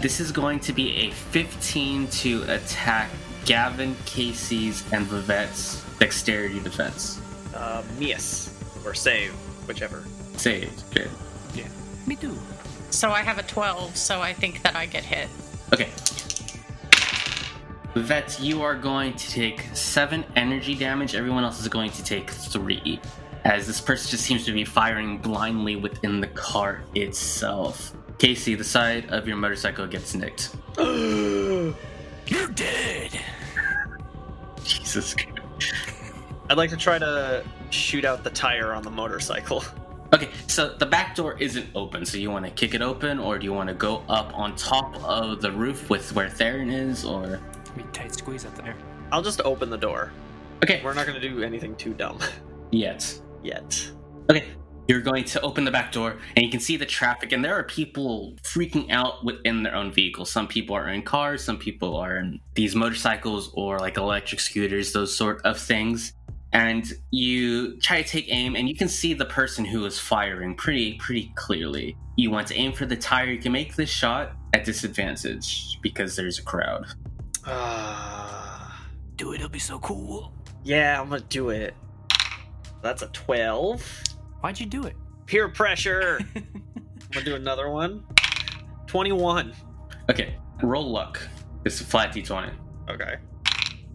This 0.00 0.18
is 0.18 0.32
going 0.32 0.58
to 0.60 0.72
be 0.72 0.96
a 0.96 1.12
15 1.12 2.08
to 2.08 2.42
attack 2.48 3.08
Gavin, 3.44 3.94
Kacey's, 4.04 4.84
and 4.92 5.06
Vivet's 5.06 5.84
dexterity 6.00 6.58
defense. 6.58 7.20
Uh, 7.54 7.84
miss. 7.98 8.52
Or 8.84 8.94
save, 8.94 9.30
whichever. 9.68 10.02
Saved. 10.36 10.82
Okay. 10.90 11.08
Yeah. 11.54 11.68
Me 12.06 12.16
too. 12.16 12.36
So 12.90 13.10
I 13.10 13.22
have 13.22 13.38
a 13.38 13.44
12, 13.44 13.96
so 13.96 14.20
I 14.20 14.32
think 14.32 14.62
that 14.62 14.74
I 14.74 14.86
get 14.86 15.04
hit. 15.04 15.28
Okay. 15.72 15.90
Vets, 17.94 18.40
you 18.40 18.62
are 18.62 18.74
going 18.74 19.12
to 19.14 19.30
take 19.30 19.62
seven 19.74 20.24
energy 20.36 20.74
damage. 20.74 21.14
Everyone 21.14 21.44
else 21.44 21.60
is 21.60 21.68
going 21.68 21.90
to 21.92 22.02
take 22.02 22.30
three. 22.30 23.00
As 23.44 23.66
this 23.66 23.80
person 23.80 24.10
just 24.10 24.24
seems 24.24 24.44
to 24.46 24.52
be 24.52 24.64
firing 24.64 25.18
blindly 25.18 25.76
within 25.76 26.20
the 26.20 26.26
car 26.28 26.82
itself. 26.94 27.92
Kacey, 28.18 28.56
the 28.56 28.64
side 28.64 29.08
of 29.10 29.26
your 29.26 29.36
motorcycle 29.36 29.86
gets 29.86 30.14
nicked. 30.14 30.54
You're 30.78 32.48
dead. 32.54 33.20
Jesus 34.64 35.14
Christ. 35.14 35.29
I'd 36.50 36.56
like 36.56 36.70
to 36.70 36.76
try 36.76 36.98
to 36.98 37.44
shoot 37.70 38.04
out 38.04 38.24
the 38.24 38.30
tire 38.30 38.72
on 38.74 38.82
the 38.82 38.90
motorcycle. 38.90 39.64
Okay, 40.12 40.28
so 40.48 40.74
the 40.76 40.86
back 40.86 41.14
door 41.14 41.36
isn't 41.38 41.68
open, 41.76 42.04
so 42.04 42.18
you 42.18 42.32
want 42.32 42.44
to 42.44 42.50
kick 42.50 42.74
it 42.74 42.82
open, 42.82 43.20
or 43.20 43.38
do 43.38 43.44
you 43.44 43.52
want 43.52 43.68
to 43.68 43.74
go 43.76 44.02
up 44.08 44.36
on 44.36 44.56
top 44.56 44.96
of 45.04 45.40
the 45.40 45.52
roof 45.52 45.88
with 45.88 46.12
where 46.16 46.28
Theron 46.28 46.68
is, 46.68 47.04
or. 47.04 47.38
We 47.76 47.84
tight 47.92 48.12
squeeze 48.12 48.44
up 48.44 48.56
there. 48.56 48.74
I'll 49.12 49.22
just 49.22 49.40
open 49.42 49.70
the 49.70 49.78
door. 49.78 50.10
Okay, 50.64 50.80
We're 50.82 50.94
not 50.94 51.06
gonna 51.06 51.20
do 51.20 51.44
anything 51.44 51.76
too 51.76 51.94
dumb 51.94 52.18
yet. 52.72 53.20
yet. 53.44 53.88
Okay, 54.28 54.46
you're 54.88 55.00
going 55.00 55.22
to 55.22 55.40
open 55.42 55.62
the 55.64 55.70
back 55.70 55.92
door, 55.92 56.16
and 56.34 56.44
you 56.44 56.50
can 56.50 56.58
see 56.58 56.76
the 56.76 56.84
traffic, 56.84 57.30
and 57.30 57.44
there 57.44 57.54
are 57.54 57.62
people 57.62 58.34
freaking 58.42 58.90
out 58.90 59.24
within 59.24 59.62
their 59.62 59.76
own 59.76 59.92
vehicles. 59.92 60.32
Some 60.32 60.48
people 60.48 60.74
are 60.74 60.88
in 60.88 61.02
cars, 61.02 61.44
some 61.44 61.58
people 61.58 61.96
are 61.96 62.16
in 62.16 62.40
these 62.56 62.74
motorcycles 62.74 63.52
or 63.54 63.78
like 63.78 63.96
electric 63.96 64.40
scooters, 64.40 64.92
those 64.92 65.16
sort 65.16 65.40
of 65.42 65.56
things. 65.60 66.14
And 66.52 66.92
you 67.10 67.78
try 67.80 68.02
to 68.02 68.08
take 68.08 68.26
aim, 68.28 68.56
and 68.56 68.68
you 68.68 68.74
can 68.74 68.88
see 68.88 69.14
the 69.14 69.24
person 69.24 69.64
who 69.64 69.84
is 69.84 69.98
firing 70.00 70.54
pretty, 70.56 70.94
pretty 70.94 71.32
clearly. 71.36 71.96
You 72.16 72.30
want 72.30 72.48
to 72.48 72.54
aim 72.54 72.72
for 72.72 72.86
the 72.86 72.96
tire. 72.96 73.26
You 73.26 73.38
can 73.38 73.52
make 73.52 73.76
this 73.76 73.88
shot 73.88 74.32
at 74.52 74.64
disadvantage 74.64 75.78
because 75.80 76.16
there's 76.16 76.38
a 76.40 76.42
crowd. 76.42 76.86
Uh, 77.46 78.68
Do 79.16 79.32
it, 79.32 79.36
it'll 79.36 79.48
be 79.48 79.58
so 79.60 79.78
cool. 79.78 80.32
yeah, 80.64 81.00
I'm 81.00 81.08
gonna 81.08 81.22
do 81.28 81.50
it. 81.50 81.74
That's 82.82 83.02
a 83.02 83.06
12. 83.08 84.02
Why'd 84.40 84.58
you 84.58 84.66
do 84.66 84.84
it? 84.84 84.96
Peer 85.26 85.48
pressure. 85.48 86.18
I'm 86.34 86.62
gonna 87.12 87.24
do 87.24 87.36
another 87.36 87.70
one. 87.70 88.02
21. 88.88 89.52
Okay, 90.10 90.34
roll 90.62 90.90
luck. 90.90 91.20
It's 91.64 91.80
a 91.80 91.84
flat 91.84 92.12
d20. 92.12 92.52
Okay. 92.90 93.16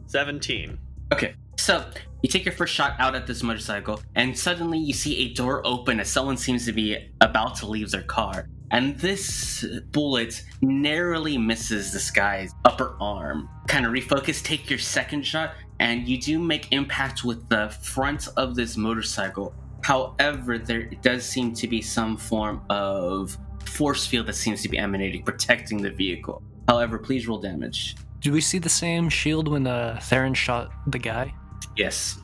17. 0.08 0.78
Okay, 1.14 1.36
so 1.66 1.84
you 2.22 2.30
take 2.30 2.46
your 2.46 2.54
first 2.54 2.76
shot 2.76 2.96
out 3.00 3.16
at 3.16 3.26
this 3.26 3.42
motorcycle, 3.42 4.00
and 4.14 4.38
suddenly 4.38 4.78
you 4.78 4.94
see 4.94 5.18
a 5.18 5.34
door 5.34 5.66
open 5.66 6.00
as 6.00 6.08
someone 6.08 6.38
seems 6.38 6.64
to 6.68 6.72
be 6.72 6.96
about 7.22 7.56
to 7.56 7.66
leave 7.66 7.90
their 7.90 8.04
car. 8.04 8.48
And 8.70 9.00
this 9.00 9.66
bullet 9.92 10.44
narrowly 10.62 11.40
misses 11.40 11.92
this 11.92 12.12
guy's 12.12 12.52
upper 12.66 12.96
arm. 13.02 13.50
Kind 13.68 13.88
of 13.88 13.94
refocus, 13.94 14.44
take 14.44 14.70
your 14.70 14.78
second 14.78 15.26
shot, 15.26 15.56
and 15.80 16.08
you 16.08 16.22
do 16.22 16.38
make 16.38 16.72
impact 16.72 17.24
with 17.24 17.50
the 17.50 17.70
front 17.82 18.28
of 18.38 18.54
this 18.54 18.78
motorcycle. 18.78 19.52
However, 19.84 20.60
there 20.60 20.84
does 20.84 21.26
seem 21.26 21.52
to 21.56 21.68
be 21.68 21.82
some 21.82 22.16
form 22.16 22.62
of 22.70 23.36
force 23.66 24.06
field 24.06 24.28
that 24.28 24.34
seems 24.36 24.62
to 24.62 24.70
be 24.70 24.78
emanating, 24.78 25.24
protecting 25.24 25.82
the 25.82 25.90
vehicle. 25.90 26.44
However, 26.68 27.00
please 27.00 27.28
roll 27.28 27.40
damage. 27.40 27.96
Do 28.20 28.32
we 28.32 28.42
see 28.42 28.60
the 28.60 28.70
same 28.70 29.10
shield 29.10 29.48
when 29.48 29.66
uh, 29.66 30.00
Theron 30.04 30.36
shot 30.36 30.72
the 30.86 31.00
guy? 31.00 31.34
Yes. 31.76 32.20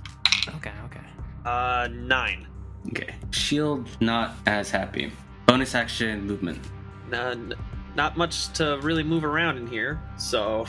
Okay, 0.55 0.71
okay. 0.85 0.99
Uh, 1.45 1.87
9. 1.91 2.47
Okay. 2.89 3.13
Shield 3.31 3.87
not 4.01 4.35
as 4.45 4.69
happy. 4.71 5.11
Bonus 5.45 5.75
action 5.75 6.25
movement. 6.25 6.59
None. 7.09 7.53
Not 7.95 8.17
much 8.17 8.53
to 8.53 8.79
really 8.81 9.03
move 9.03 9.25
around 9.25 9.57
in 9.57 9.67
here, 9.67 10.01
so 10.17 10.65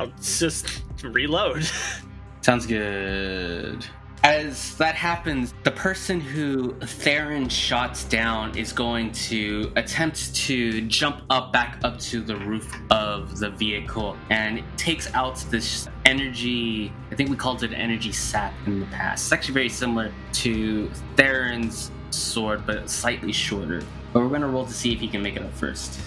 I'll 0.00 0.12
just 0.22 0.82
reload. 1.02 1.64
Sounds 2.40 2.66
good. 2.66 3.86
As 4.24 4.76
that 4.76 4.94
happens, 4.94 5.52
the 5.64 5.72
person 5.72 6.20
who 6.20 6.74
Theron 6.74 7.48
shots 7.48 8.04
down 8.04 8.56
is 8.56 8.72
going 8.72 9.10
to 9.12 9.72
attempt 9.74 10.32
to 10.36 10.82
jump 10.82 11.22
up 11.28 11.52
back 11.52 11.80
up 11.82 11.98
to 11.98 12.20
the 12.20 12.36
roof 12.36 12.72
of 12.92 13.40
the 13.40 13.50
vehicle 13.50 14.16
and 14.30 14.62
takes 14.76 15.12
out 15.14 15.44
this 15.50 15.88
energy. 16.04 16.92
I 17.10 17.16
think 17.16 17.30
we 17.30 17.36
called 17.36 17.64
it 17.64 17.72
energy 17.72 18.12
sap 18.12 18.54
in 18.66 18.78
the 18.78 18.86
past. 18.86 19.24
It's 19.24 19.32
actually 19.32 19.54
very 19.54 19.68
similar 19.68 20.12
to 20.34 20.88
Theron's 21.16 21.90
sword, 22.10 22.64
but 22.64 22.88
slightly 22.88 23.32
shorter. 23.32 23.82
But 24.12 24.20
we're 24.20 24.28
going 24.28 24.42
to 24.42 24.46
roll 24.46 24.66
to 24.66 24.72
see 24.72 24.92
if 24.92 25.00
he 25.00 25.08
can 25.08 25.20
make 25.20 25.34
it 25.34 25.42
up 25.42 25.52
first. 25.54 25.98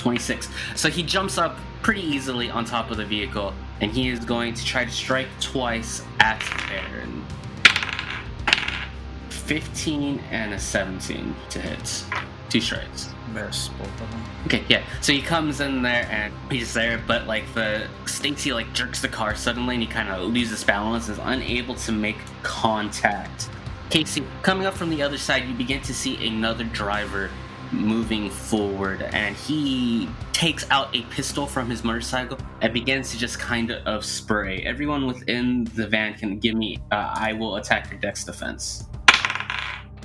26. 0.00 0.48
So 0.74 0.88
he 0.88 1.02
jumps 1.02 1.38
up 1.38 1.58
pretty 1.82 2.02
easily 2.02 2.50
on 2.50 2.64
top 2.64 2.90
of 2.90 2.96
the 2.96 3.04
vehicle, 3.04 3.54
and 3.80 3.92
he 3.92 4.08
is 4.08 4.24
going 4.24 4.54
to 4.54 4.64
try 4.64 4.84
to 4.84 4.90
strike 4.90 5.28
twice 5.40 6.02
at 6.18 6.42
Theron. 6.42 7.24
15 9.28 10.20
and 10.30 10.54
a 10.54 10.58
17 10.58 11.34
to 11.50 11.60
hit. 11.60 12.04
Two 12.48 12.60
strikes. 12.60 13.10
Miss 13.32 13.68
both 13.68 14.00
of 14.00 14.10
them. 14.10 14.24
Okay, 14.46 14.64
yeah. 14.68 14.82
So 15.00 15.12
he 15.12 15.22
comes 15.22 15.60
in 15.60 15.82
there 15.82 16.06
and 16.10 16.32
he's 16.50 16.74
there, 16.74 17.00
but 17.06 17.26
like 17.26 17.52
the 17.54 17.86
Stacy 18.06 18.52
like 18.52 18.72
jerks 18.72 19.00
the 19.00 19.08
car 19.08 19.34
suddenly 19.34 19.76
and 19.76 19.82
he 19.82 19.88
kind 19.88 20.08
of 20.08 20.32
loses 20.32 20.64
balance 20.64 21.08
and 21.08 21.18
is 21.18 21.24
unable 21.24 21.74
to 21.76 21.92
make 21.92 22.16
contact. 22.42 23.48
Kacey, 23.90 24.24
coming 24.42 24.66
up 24.66 24.74
from 24.74 24.90
the 24.90 25.02
other 25.02 25.18
side, 25.18 25.46
you 25.46 25.54
begin 25.54 25.80
to 25.82 25.94
see 25.94 26.26
another 26.26 26.64
driver 26.64 27.30
moving 27.72 28.28
forward 28.30 29.02
and 29.02 29.36
he 29.36 30.08
takes 30.32 30.68
out 30.70 30.94
a 30.94 31.02
pistol 31.02 31.46
from 31.46 31.70
his 31.70 31.84
motorcycle 31.84 32.38
and 32.62 32.72
begins 32.72 33.10
to 33.12 33.18
just 33.18 33.38
kind 33.38 33.70
of 33.70 34.04
spray. 34.04 34.58
Everyone 34.62 35.06
within 35.06 35.64
the 35.74 35.86
van 35.86 36.14
can 36.14 36.38
give 36.38 36.54
me, 36.54 36.78
uh, 36.90 37.14
I 37.16 37.32
will 37.32 37.56
attack 37.56 37.90
your 37.90 38.00
dex 38.00 38.24
defense, 38.24 38.84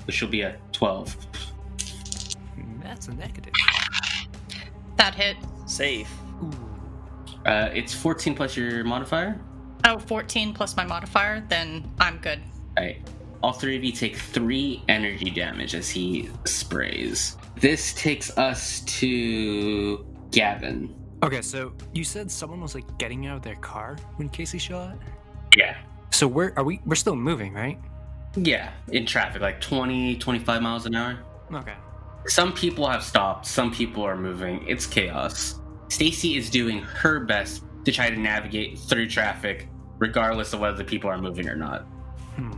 which 0.05 0.21
will 0.21 0.29
be 0.29 0.41
a 0.41 0.57
12. 0.73 1.15
Mm, 2.57 2.83
That's 2.83 3.07
a 3.07 3.13
negative. 3.13 3.53
That 4.97 5.15
hit. 5.15 5.37
Safe. 5.65 6.09
Uh, 7.45 7.69
it's 7.73 7.93
14 7.93 8.35
plus 8.35 8.55
your 8.57 8.83
modifier. 8.83 9.39
Oh, 9.85 9.99
14 9.99 10.53
plus 10.53 10.75
my 10.75 10.83
modifier, 10.85 11.43
then 11.49 11.89
I'm 11.99 12.17
good. 12.17 12.39
Alright. 12.77 13.07
All 13.43 13.53
three 13.53 13.75
of 13.75 13.83
you 13.83 13.91
take 13.91 14.15
three 14.17 14.81
energy 14.87 15.29
damage 15.29 15.75
as 15.75 15.89
he 15.89 16.29
sprays. 16.45 17.37
This 17.57 17.93
takes 17.93 18.37
us 18.37 18.81
to 18.81 20.05
Gavin. 20.31 20.93
Okay, 21.23 21.41
so 21.41 21.73
you 21.93 22.03
said 22.03 22.29
someone 22.29 22.61
was 22.61 22.75
like 22.75 22.97
getting 22.97 23.25
out 23.27 23.37
of 23.37 23.41
their 23.41 23.55
car 23.55 23.97
when 24.17 24.29
Kacey 24.29 24.59
shot. 24.59 24.97
Yeah. 25.55 25.77
So 26.11 26.27
we're 26.27 26.53
are 26.57 26.63
we 26.63 26.81
we're 26.85 26.95
still 26.95 27.15
moving, 27.15 27.53
right? 27.53 27.79
Yeah, 28.35 28.71
in 28.91 29.05
traffic, 29.05 29.41
like 29.41 29.61
20, 29.61 30.17
25 30.17 30.61
miles 30.61 30.85
an 30.85 30.95
hour. 30.95 31.19
Okay. 31.53 31.75
Some 32.27 32.53
people 32.53 32.87
have 32.87 33.03
stopped, 33.03 33.45
some 33.45 33.71
people 33.71 34.03
are 34.03 34.17
moving. 34.17 34.67
It's 34.67 34.85
chaos. 34.85 35.59
Stacy 35.87 36.35
is 36.35 36.49
doing 36.49 36.79
her 36.81 37.21
best 37.21 37.63
to 37.85 37.91
try 37.91 38.09
to 38.09 38.17
navigate 38.17 38.77
through 38.77 39.07
traffic, 39.07 39.69
regardless 39.99 40.51
of 40.53 40.59
whether 40.59 40.75
the 40.75 40.83
people 40.83 41.09
are 41.09 41.17
moving 41.17 41.47
or 41.47 41.55
not. 41.55 41.83
Hmm. 42.35 42.51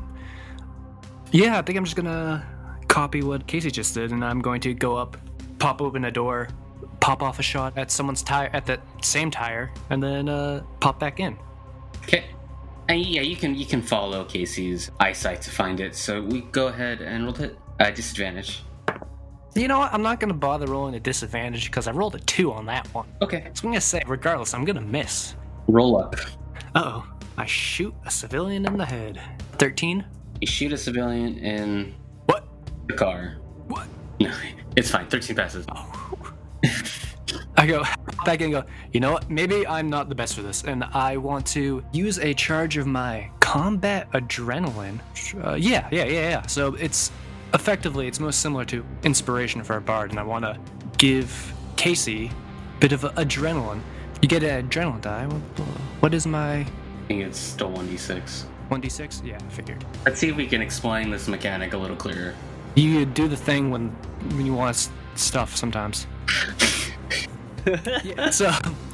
Yeah, 1.32 1.60
I 1.60 1.62
think 1.62 1.78
I'm 1.78 1.84
just 1.84 1.98
gonna 1.98 2.46
copy 2.98 3.22
what 3.22 3.46
Kacey 3.46 3.72
just 3.72 3.94
did, 3.94 4.12
and 4.12 4.26
I'm 4.26 4.42
going 4.42 4.60
to 4.62 4.74
go 4.74 4.98
up, 4.98 5.18
pop 5.60 5.84
open 5.84 6.06
a 6.06 6.12
door, 6.12 6.48
pop 7.00 7.22
off 7.22 7.38
a 7.38 7.44
shot 7.44 7.78
at 7.78 7.92
someone's 7.92 8.24
tire, 8.24 8.50
at 8.54 8.66
that 8.66 8.82
same 9.04 9.30
tire, 9.30 9.72
and 9.92 10.02
then 10.02 10.28
uh, 10.28 10.64
pop 10.80 11.00
back 11.00 11.20
in. 11.20 11.38
Okay. 12.02 12.26
And 12.90 13.06
yeah, 13.06 13.22
you 13.22 13.36
can 13.36 13.54
you 13.54 13.68
can 13.68 13.84
follow 13.84 14.26
Kacey's 14.26 14.90
eyesight 15.00 15.44
to 15.44 15.52
find 15.52 15.80
it. 15.80 15.96
So 15.96 16.24
we 16.24 16.42
go 16.42 16.70
ahead 16.70 17.02
and 17.02 17.26
roll 17.26 17.40
it. 17.40 17.56
Uh, 17.80 17.92
disadvantage. 17.92 18.64
You 19.54 19.68
know 19.68 19.78
what? 19.78 19.94
I'm 19.94 20.02
not 20.02 20.20
gonna 20.20 20.34
bother 20.34 20.66
rolling 20.66 20.96
a 20.96 21.00
disadvantage 21.00 21.66
because 21.66 21.88
I 21.88 21.92
rolled 21.92 22.16
a 22.16 22.20
two 22.22 22.52
on 22.52 22.66
that 22.66 22.92
one. 22.96 23.08
Okay. 23.22 23.52
So 23.54 23.68
I'm 23.68 23.74
gonna 23.74 23.82
say, 23.82 24.02
regardless, 24.08 24.56
I'm 24.56 24.66
gonna 24.66 24.82
miss. 24.82 25.36
Roll 25.68 26.00
up. 26.00 26.16
Uh 26.74 26.82
oh. 26.84 27.08
I 27.38 27.46
shoot 27.46 27.94
a 28.08 28.10
civilian 28.10 28.66
in 28.66 28.76
the 28.76 28.86
head. 28.86 29.22
13? 29.60 30.04
You 30.42 30.48
shoot 30.48 30.74
a 30.74 30.78
civilian 30.78 31.38
in? 31.38 31.94
The 32.88 32.94
car. 32.96 33.38
What? 33.68 33.88
No, 34.20 34.32
it's 34.76 34.90
fine. 34.92 35.08
13 35.08 35.36
passes. 35.36 35.66
I 37.58 37.66
go 37.66 37.84
back 38.26 38.42
and 38.42 38.52
go, 38.52 38.64
you 38.94 39.00
know 39.00 39.12
what? 39.14 39.30
Maybe 39.30 39.66
I'm 39.68 39.90
not 39.90 40.10
the 40.10 40.16
best 40.16 40.36
for 40.36 40.42
this, 40.44 40.64
and 40.64 40.84
I 40.84 41.18
want 41.18 41.46
to 41.48 41.84
use 41.92 42.20
a 42.20 42.34
charge 42.34 42.78
of 42.78 42.86
my 42.88 43.30
combat 43.40 44.10
adrenaline. 44.12 45.00
Uh, 45.44 45.56
yeah, 45.56 45.88
yeah, 45.92 46.06
yeah, 46.06 46.30
yeah. 46.30 46.48
So 46.48 46.76
it's 46.76 47.12
effectively, 47.54 48.08
it's 48.08 48.20
most 48.20 48.40
similar 48.42 48.64
to 48.66 48.86
inspiration 49.04 49.64
for 49.64 49.76
a 49.78 49.82
bard, 49.82 50.12
and 50.12 50.20
I 50.20 50.24
want 50.24 50.46
to 50.46 50.58
give 50.98 51.54
Kacey 51.78 52.30
a 52.32 52.80
bit 52.80 52.92
of 52.92 53.04
a 53.04 53.10
adrenaline. 53.12 53.82
You 54.22 54.28
get 54.30 54.44
an 54.44 54.70
adrenaline 54.70 55.02
die. 55.02 55.26
What- 55.26 55.68
What 56.00 56.14
is 56.14 56.28
my 56.28 56.58
I 56.60 56.66
think 57.08 57.24
it's 57.24 57.40
still 57.40 57.72
1d6. 57.72 58.44
1d6? 58.70 59.26
Yeah, 59.26 59.38
I 59.38 59.50
figured. 59.52 59.84
Let's 60.06 60.20
see 60.20 60.30
if 60.30 60.36
we 60.36 60.46
can 60.46 60.62
explain 60.62 61.10
this 61.10 61.28
mechanic 61.28 61.74
a 61.74 61.78
little 61.78 61.96
clearer. 61.96 62.36
You 62.78 63.06
do 63.06 63.28
the 63.28 63.36
thing 63.36 63.70
when 63.72 63.90
when 64.36 64.46
you 64.46 64.54
want 64.54 64.90
stuff 65.16 65.56
sometimes. 65.56 66.08
yeah, 68.04 68.30
so 68.30 68.52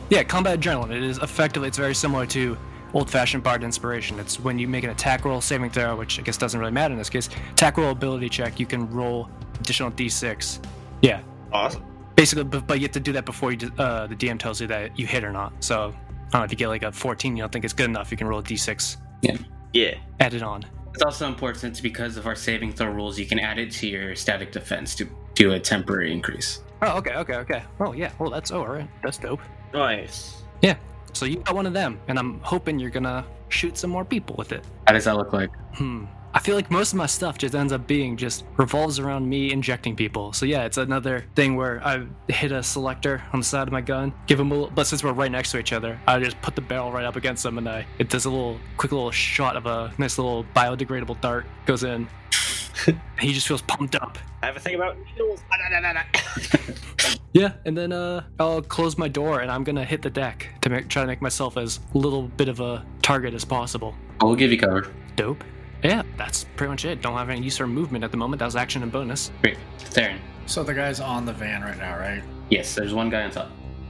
yeah, 0.10 0.24
combat 0.24 0.60
adrenaline. 0.60 0.92
It 0.92 1.04
is 1.04 1.18
effectively 1.20 1.68
it's 1.68 1.78
very 1.78 1.94
similar 1.96 2.26
to 2.28 2.58
old-fashioned 2.94 3.44
bard 3.44 3.64
inspiration. 3.64 4.20
It's 4.20 4.40
when 4.40 4.60
you 4.60 4.68
make 4.68 4.84
an 4.84 4.92
attack 4.92 5.26
roll, 5.26 5.42
saving 5.42 5.72
throw, 5.72 5.96
which 5.96 6.20
I 6.20 6.22
guess 6.22 6.38
doesn't 6.38 6.60
really 6.60 6.72
matter 6.72 6.92
in 6.94 6.98
this 6.98 7.10
case. 7.10 7.30
Attack 7.54 7.78
roll, 7.78 7.90
ability 7.92 8.30
check. 8.30 8.60
You 8.60 8.66
can 8.66 8.90
roll 8.92 9.30
additional 9.60 9.92
d6. 9.92 10.64
Yeah, 11.02 11.22
Awesome. 11.52 11.84
basically, 12.16 12.44
but, 12.46 12.68
but 12.68 12.80
you 12.80 12.84
have 12.84 12.92
to 12.92 13.00
do 13.00 13.12
that 13.14 13.26
before 13.26 13.52
you 13.52 13.58
d- 13.58 13.70
uh, 13.80 14.08
the 14.08 14.16
DM 14.16 14.38
tells 14.40 14.62
you 14.62 14.68
that 14.68 14.98
you 14.98 15.08
hit 15.08 15.24
or 15.24 15.32
not. 15.32 15.54
So 15.64 15.88
I 15.88 16.30
don't 16.32 16.42
know 16.42 16.44
if 16.44 16.52
you 16.52 16.58
get 16.58 16.68
like 16.68 16.84
a 16.84 16.92
14, 16.92 17.36
you 17.36 17.42
don't 17.44 17.52
think 17.52 17.66
it's 17.66 17.74
good 17.74 17.90
enough. 17.90 18.12
You 18.12 18.18
can 18.18 18.28
roll 18.28 18.40
a 18.40 18.44
d6 18.44 18.98
Yeah. 19.22 19.38
Yeah. 19.74 19.96
Add 20.20 20.36
it 20.36 20.44
on. 20.44 20.64
It's 20.94 21.04
also 21.04 21.28
important 21.28 21.82
because 21.82 22.18
of 22.18 22.28
our 22.28 22.36
saving 22.36 22.74
throw 22.74 22.88
rules, 22.88 23.18
you 23.18 23.26
can 23.26 23.40
add 23.40 23.58
it 23.58 23.72
to 23.72 23.88
your 23.88 24.16
static 24.16 24.52
defense 24.52 24.94
to 24.96 25.08
do 25.34 25.54
a 25.54 25.60
temporary 25.60 26.12
increase. 26.12 26.62
Oh, 26.84 26.98
okay, 26.98 27.16
okay, 27.16 27.36
okay. 27.36 27.64
Oh 27.80 27.94
yeah, 27.94 28.12
well 28.20 28.30
that's 28.30 28.52
oh, 28.52 28.60
all 28.60 28.68
right. 28.68 28.90
That's 29.04 29.18
dope. 29.18 29.42
Nice. 29.74 30.44
Yeah. 30.62 30.76
So 31.14 31.26
you 31.26 31.38
got 31.38 31.56
one 31.56 31.66
of 31.66 31.74
them, 31.74 32.00
and 32.08 32.20
I'm 32.20 32.40
hoping 32.42 32.80
you're 32.80 32.90
gonna 32.90 33.26
shoot 33.50 33.78
some 33.78 33.90
more 33.90 34.06
people 34.06 34.36
with 34.38 34.52
it. 34.52 34.64
How 34.88 34.94
does 34.94 35.06
that 35.06 35.16
look 35.16 35.34
like? 35.34 35.52
Hmm. 35.76 36.06
I 36.36 36.40
feel 36.40 36.56
like 36.56 36.72
most 36.72 36.94
of 36.94 36.98
my 36.98 37.06
stuff 37.06 37.38
just 37.38 37.54
ends 37.54 37.72
up 37.72 37.86
being 37.86 38.18
just 38.18 38.44
revolves 38.58 38.98
around 38.98 39.30
me 39.30 39.52
injecting 39.52 39.96
people. 39.96 40.34
So 40.34 40.48
yeah, 40.48 40.66
it's 40.66 40.78
another 40.78 41.26
thing 41.36 41.56
where 41.56 41.86
I 41.86 42.08
hit 42.28 42.52
a 42.52 42.64
selector 42.64 43.22
on 43.34 43.40
the 43.40 43.46
side 43.46 43.68
of 43.68 43.72
my 43.72 43.82
gun, 43.82 44.12
give 44.26 44.40
him 44.40 44.52
a 44.52 44.56
little, 44.56 44.72
but 44.74 44.88
since 44.88 45.04
we're 45.04 45.14
right 45.14 45.32
next 45.32 45.52
to 45.52 45.60
each 45.60 45.74
other, 45.74 46.00
I 46.08 46.20
just 46.20 46.42
put 46.42 46.56
the 46.56 46.62
barrel 46.62 46.92
right 46.92 47.06
up 47.06 47.16
against 47.16 47.44
them 47.44 47.60
and 47.60 47.70
I 47.70 47.86
it 48.00 48.10
does 48.10 48.26
a 48.26 48.32
little 48.32 48.60
quick 48.78 48.92
little 48.92 49.12
shot 49.12 49.56
of 49.56 49.68
a 49.68 49.94
nice 50.00 50.18
little 50.18 50.44
biodegradable 50.56 51.22
dart 51.22 51.46
goes 51.66 51.84
in. 51.84 52.08
he 53.20 53.32
just 53.32 53.48
feels 53.48 53.62
pumped 53.62 53.96
up. 53.96 54.18
I 54.42 54.48
have 54.48 54.58
a 54.58 54.60
thing 54.60 54.76
about 54.76 54.98
needles. 54.98 55.40
Ah, 55.52 55.70
nah, 55.70 55.80
nah, 55.80 55.94
nah, 55.94 56.02
nah. 56.02 56.74
Yeah, 57.34 57.54
and 57.66 57.76
then 57.76 57.92
uh, 57.92 58.24
I'll 58.40 58.62
close 58.62 58.96
my 58.96 59.08
door 59.08 59.42
and 59.42 59.52
I'm 59.52 59.64
gonna 59.64 59.86
hit 59.86 60.02
the 60.04 60.10
deck 60.10 60.50
to 60.62 60.70
make, 60.70 60.88
try 60.88 61.02
to 61.02 61.08
make 61.08 61.22
myself 61.22 61.58
as 61.58 61.80
little 61.94 62.24
bit 62.24 62.48
of 62.48 62.60
a 62.60 62.86
target 63.02 63.34
as 63.34 63.44
possible. 63.44 63.96
I'll 64.20 64.36
give 64.36 64.52
you 64.52 64.60
cover. 64.60 64.92
Dope. 65.16 65.44
Yeah, 65.84 66.04
that's 66.18 66.46
pretty 66.56 66.72
much 66.72 66.86
it. 66.86 67.02
Don't 67.02 67.18
have 67.18 67.30
any 67.30 67.42
use 67.42 67.58
for 67.58 67.68
movement 67.68 68.04
at 68.04 68.12
the 68.12 68.18
moment. 68.18 68.40
That 68.40 68.46
was 68.46 68.56
action 68.56 68.84
and 68.84 68.92
bonus. 68.92 69.32
Great. 69.42 69.58
Theron. 69.80 70.20
So 70.46 70.64
the 70.64 70.74
guy's 70.74 71.00
on 71.00 71.26
the 71.26 71.34
van 71.34 71.62
right 71.62 71.78
now, 71.78 71.98
right? 71.98 72.24
Yes, 72.50 72.74
there's 72.74 72.94
one 72.94 73.10
guy 73.10 73.24
on 73.24 73.32
top. 73.32 73.50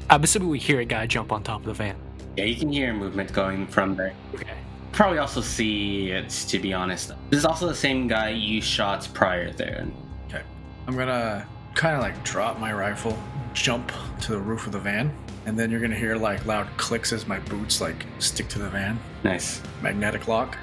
I'm 0.09 0.23
assuming 0.23 0.49
we 0.49 0.59
hear 0.59 0.79
a 0.79 0.85
guy 0.85 1.05
jump 1.07 1.31
on 1.31 1.43
top 1.43 1.61
of 1.61 1.65
the 1.65 1.73
van. 1.73 1.95
Yeah, 2.35 2.45
you 2.45 2.55
can 2.55 2.71
hear 2.71 2.93
movement 2.93 3.31
going 3.31 3.67
from 3.67 3.95
there. 3.95 4.13
Okay. 4.33 4.53
Probably 4.91 5.19
also 5.19 5.41
see 5.41 6.11
it, 6.11 6.29
to 6.29 6.59
be 6.59 6.73
honest. 6.73 7.11
This 7.29 7.39
is 7.39 7.45
also 7.45 7.67
the 7.67 7.75
same 7.75 8.07
guy 8.07 8.29
you 8.29 8.61
shot 8.61 9.07
prior 9.13 9.51
there. 9.51 9.87
Okay. 10.27 10.41
I'm 10.87 10.95
gonna 10.95 11.47
kind 11.75 11.95
of 11.95 12.01
like 12.01 12.23
drop 12.23 12.59
my 12.59 12.73
rifle, 12.73 13.17
jump 13.53 13.91
to 14.21 14.31
the 14.31 14.39
roof 14.39 14.65
of 14.65 14.71
the 14.71 14.79
van, 14.79 15.15
and 15.45 15.57
then 15.57 15.71
you're 15.71 15.79
gonna 15.79 15.95
hear 15.95 16.15
like 16.15 16.45
loud 16.45 16.67
clicks 16.77 17.13
as 17.13 17.27
my 17.27 17.39
boots 17.39 17.81
like 17.81 18.05
stick 18.19 18.47
to 18.49 18.59
the 18.59 18.69
van. 18.69 18.99
Nice. 19.23 19.61
Magnetic 19.81 20.27
lock. 20.27 20.57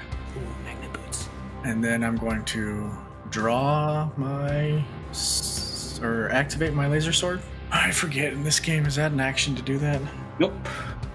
Ooh, 1.63 1.67
magnet 1.67 1.69
boots. 1.69 1.71
And 1.71 1.83
then 1.83 2.03
I'm 2.03 2.17
going 2.17 2.43
to 2.45 2.91
draw 3.29 4.09
my 4.17 4.83
s- 5.09 5.99
or 6.01 6.29
activate 6.29 6.73
my 6.73 6.87
laser 6.87 7.13
sword. 7.13 7.41
I 7.71 7.91
forget 7.91 8.33
in 8.33 8.43
this 8.43 8.59
game 8.59 8.85
is 8.85 8.95
that 8.95 9.11
an 9.11 9.19
action 9.19 9.55
to 9.55 9.61
do 9.61 9.77
that? 9.79 10.01
Nope. 10.39 10.53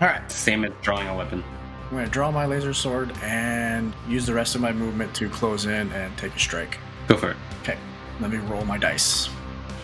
All 0.01 0.09
right. 0.09 0.31
Same 0.31 0.65
as 0.65 0.73
drawing 0.83 1.09
a 1.09 1.15
weapon. 1.17 1.45
I'm 1.85 1.91
going 1.91 2.05
to 2.05 2.11
draw 2.11 2.31
my 2.31 2.47
laser 2.47 2.75
sword 2.75 3.13
and 3.23 3.93
use 4.09 4.27
the 4.27 4.35
rest 4.35 4.55
of 4.55 4.61
my 4.61 4.73
movement 4.73 5.15
to 5.17 5.29
close 5.29 5.67
in 5.67 5.93
and 5.93 6.17
take 6.19 6.35
a 6.35 6.39
strike. 6.39 6.79
Go 7.09 7.17
for 7.17 7.31
it. 7.31 7.37
Okay. 7.63 7.77
Let 8.21 8.31
me 8.31 8.39
roll 8.39 8.65
my 8.65 8.79
dice. 8.79 9.29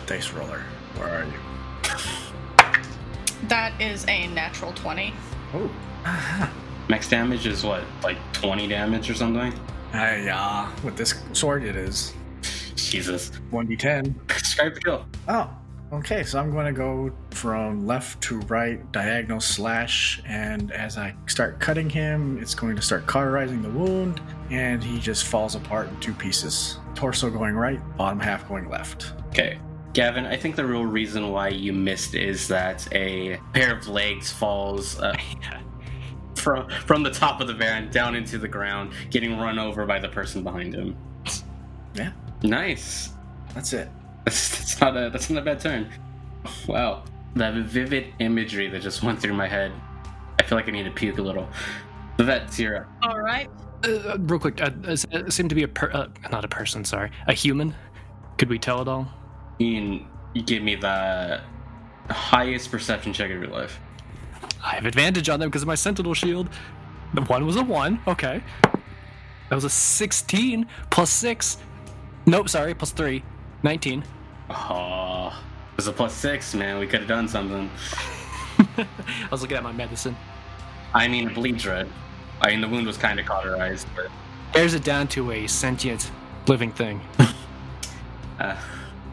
Dice 0.05 0.31
roller. 0.33 0.63
Where 0.97 1.09
are 1.09 1.23
you? 1.25 1.33
That 3.47 3.79
is 3.79 4.05
a 4.07 4.27
natural 4.27 4.73
20. 4.73 5.13
Oh. 5.53 5.69
Max 6.89 7.09
damage 7.09 7.45
is 7.45 7.63
what, 7.63 7.83
like 8.03 8.17
20 8.33 8.67
damage 8.67 9.09
or 9.09 9.13
something? 9.13 9.53
I, 9.93 10.27
uh, 10.29 10.71
with 10.83 10.97
this 10.97 11.13
sword, 11.33 11.63
it 11.63 11.75
is 11.75 12.13
Jesus. 12.75 13.31
1d10. 13.51 14.27
Describe 14.27 14.73
the 14.73 14.81
kill. 14.81 15.05
Oh, 15.27 15.49
okay. 15.91 16.23
So 16.23 16.39
I'm 16.39 16.51
going 16.51 16.65
to 16.65 16.71
go 16.71 17.11
from 17.31 17.85
left 17.85 18.21
to 18.23 18.39
right, 18.41 18.91
diagonal 18.91 19.39
slash, 19.39 20.21
and 20.25 20.71
as 20.71 20.97
I 20.97 21.15
start 21.27 21.59
cutting 21.59 21.89
him, 21.89 22.39
it's 22.39 22.55
going 22.55 22.75
to 22.75 22.81
start 22.81 23.05
cauterizing 23.05 23.61
the 23.61 23.69
wound, 23.69 24.21
and 24.49 24.83
he 24.83 24.99
just 24.99 25.25
falls 25.25 25.55
apart 25.55 25.89
in 25.89 25.99
two 25.99 26.13
pieces. 26.13 26.79
Torso 26.95 27.29
going 27.29 27.55
right, 27.55 27.79
bottom 27.97 28.19
half 28.19 28.47
going 28.47 28.69
left. 28.69 29.13
Okay. 29.27 29.59
Gavin, 29.93 30.25
I 30.25 30.37
think 30.37 30.55
the 30.55 30.65
real 30.65 30.85
reason 30.85 31.29
why 31.29 31.49
you 31.49 31.71
missed 31.71 32.15
is 32.15 32.47
that 32.47 32.91
a 32.93 33.37
pair 33.53 33.77
of 33.77 33.87
legs 33.87 34.31
falls 34.31 34.99
uh, 34.99 35.15
from 36.43 36.69
from 36.85 37.01
the 37.03 37.09
top 37.11 37.41
of 37.41 37.47
the 37.47 37.53
van 37.53 37.89
down 37.89 38.15
into 38.15 38.37
the 38.37 38.47
ground, 38.47 38.91
getting 39.09 39.37
run 39.39 39.57
over 39.57 39.85
by 39.85 39.97
the 39.99 40.09
person 40.09 40.43
behind 40.43 40.73
him. 40.75 40.95
Yeah, 41.95 42.11
Nice. 42.43 43.11
that's 43.53 43.73
it. 43.73 43.89
That's, 44.25 44.49
that's 44.57 44.81
not 44.81 44.95
a 44.97 45.09
that's 45.09 45.29
not 45.29 45.41
a 45.41 45.45
bad 45.45 45.59
turn. 45.59 45.89
Wow, 46.67 47.03
that 47.35 47.53
vivid 47.55 48.13
imagery 48.19 48.67
that 48.69 48.81
just 48.81 49.01
went 49.03 49.21
through 49.21 49.33
my 49.33 49.47
head. 49.47 49.71
I 50.39 50.43
feel 50.43 50.57
like 50.57 50.67
I 50.67 50.71
need 50.71 50.83
to 50.83 50.91
puke 50.91 51.17
a 51.17 51.21
little. 51.21 51.47
The 52.17 52.23
vet's 52.25 52.55
here. 52.57 52.87
All 53.01 53.19
right. 53.19 53.49
Uh, 53.85 54.17
real 54.19 54.39
quick, 54.39 54.61
uh, 54.61 54.69
uh, 54.87 54.95
seemed 55.29 55.49
to 55.49 55.55
be 55.55 55.63
a 55.63 55.67
per- 55.67 55.91
uh, 55.91 56.07
not 56.31 56.45
a 56.45 56.47
person, 56.47 56.85
sorry, 56.85 57.11
a 57.27 57.33
human. 57.33 57.75
Could 58.37 58.49
we 58.49 58.57
tell 58.59 58.81
it 58.81 58.87
all? 58.87 59.07
You 59.59 59.73
can 59.75 60.07
you 60.33 60.41
give 60.41 60.63
me 60.63 60.75
the 60.75 61.41
highest 62.09 62.71
perception 62.71 63.13
check 63.13 63.29
of 63.31 63.37
your 63.41 63.47
life. 63.51 63.79
I 64.63 64.75
have 64.75 64.85
advantage 64.85 65.29
on 65.29 65.39
them 65.39 65.49
because 65.49 65.61
of 65.63 65.67
my 65.67 65.75
sentinel 65.75 66.13
shield. 66.13 66.49
The 67.13 67.21
one 67.21 67.45
was 67.45 67.55
a 67.55 67.63
one. 67.63 67.99
Okay. 68.07 68.41
That 69.49 69.55
was 69.55 69.65
a 69.65 69.69
16 69.69 70.65
plus 70.89 71.09
six. 71.09 71.57
Nope, 72.25 72.49
sorry, 72.49 72.73
plus 72.73 72.91
three. 72.91 73.23
19. 73.63 74.03
Oh, 74.49 75.27
it 75.71 75.77
was 75.77 75.87
a 75.87 75.93
plus 75.93 76.13
six, 76.13 76.53
man. 76.55 76.79
We 76.79 76.87
could 76.87 77.01
have 77.01 77.09
done 77.09 77.27
something. 77.27 77.69
I 78.77 78.87
was 79.29 79.41
looking 79.41 79.57
at 79.57 79.63
my 79.63 79.71
medicine. 79.71 80.15
I 80.93 81.07
mean, 81.07 81.33
bleeds 81.33 81.67
red. 81.67 81.89
I 82.41 82.51
mean, 82.51 82.61
the 82.61 82.67
wound 82.67 82.87
was 82.87 82.97
kind 82.97 83.19
of 83.19 83.25
cauterized, 83.25 83.87
but 83.95 84.07
Bears 84.53 84.75
it 84.75 84.83
down 84.83 85.07
to 85.07 85.31
a 85.31 85.47
sentient 85.47 86.11
living 86.47 86.71
thing. 86.71 87.01
uh, 88.39 88.55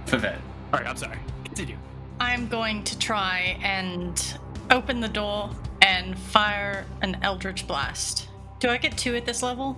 for 0.05 0.19
that. 0.19 0.39
All 0.71 0.81
right, 0.81 0.87
I'm 0.87 0.99
sorry. 0.99 1.19
Continue. 1.45 1.79
I'm 2.21 2.47
going 2.47 2.85
to 2.85 2.99
try 2.99 3.59
and 3.63 4.39
open 4.71 5.01
the 5.01 5.09
door 5.09 5.51
and 5.83 6.19
fire 6.19 6.87
an 7.03 7.19
Eldritch 7.23 7.67
Blast. 7.67 8.29
Do 8.59 8.69
I 8.69 8.77
get 8.77 8.97
two 8.97 9.15
at 9.17 9.25
this 9.27 9.43
level? 9.43 9.77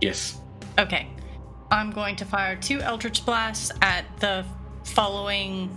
Yes. 0.00 0.40
Okay. 0.78 1.08
I'm 1.70 1.90
going 1.90 2.16
to 2.16 2.24
fire 2.24 2.56
two 2.56 2.80
Eldritch 2.80 3.24
Blasts 3.24 3.72
at 3.80 4.04
the 4.20 4.44
following 4.84 5.70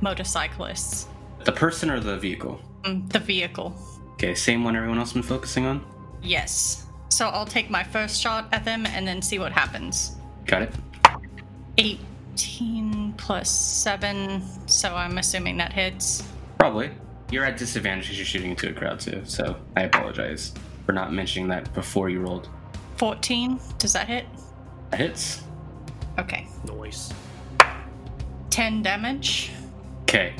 motorcyclists. 0.00 1.08
The 1.44 1.52
person 1.52 1.90
or 1.90 2.00
the 2.00 2.18
vehicle? 2.18 2.60
Mm, 2.82 3.10
The 3.10 3.18
vehicle. 3.18 3.74
Okay, 4.14 4.34
same 4.34 4.64
one 4.64 4.76
everyone 4.76 4.98
else 4.98 5.08
has 5.10 5.14
been 5.14 5.22
focusing 5.22 5.64
on? 5.64 5.84
Yes. 6.22 6.86
So 7.08 7.28
I'll 7.28 7.46
take 7.46 7.70
my 7.70 7.82
first 7.84 8.20
shot 8.20 8.48
at 8.52 8.64
them 8.64 8.84
and 8.86 9.06
then 9.06 9.22
see 9.22 9.38
what 9.38 9.52
happens. 9.52 10.16
Got 10.46 10.62
it. 10.62 10.74
18 11.78 13.14
plus 13.16 13.48
7, 13.50 14.42
so 14.68 14.94
I'm 14.94 15.16
assuming 15.18 15.56
that 15.58 15.72
hits. 15.72 16.24
Probably. 16.58 16.90
You're 17.30 17.44
at 17.44 17.58
disadvantage 17.58 18.04
because 18.04 18.18
you're 18.18 18.26
shooting 18.26 18.50
into 18.50 18.70
a 18.70 18.72
crowd 18.72 19.00
too, 19.00 19.22
so 19.24 19.56
I 19.76 19.82
apologize 19.82 20.54
for 20.86 20.92
not 20.92 21.12
mentioning 21.12 21.48
that 21.48 21.72
before 21.74 22.08
you 22.08 22.20
rolled. 22.20 22.48
14, 22.96 23.60
does 23.78 23.92
that 23.92 24.08
hit? 24.08 24.24
That 24.90 25.00
hits. 25.00 25.42
Okay. 26.18 26.48
Noise. 26.64 27.12
10 28.50 28.82
damage. 28.82 29.50
Okay. 30.02 30.34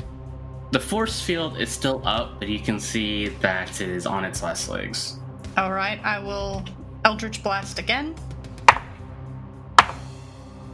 The 0.71 0.79
force 0.79 1.21
field 1.21 1.59
is 1.59 1.69
still 1.69 2.01
up, 2.05 2.39
but 2.39 2.49
you 2.49 2.59
can 2.59 2.79
see 2.79 3.27
that 3.27 3.81
it 3.81 3.89
is 3.89 4.05
on 4.07 4.25
its 4.25 4.41
last 4.41 4.67
legs. 4.69 5.19
Alright, 5.57 6.03
I 6.03 6.19
will 6.19 6.65
Eldritch 7.05 7.43
Blast 7.43 7.77
again. 7.77 8.15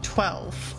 12. 0.02 0.76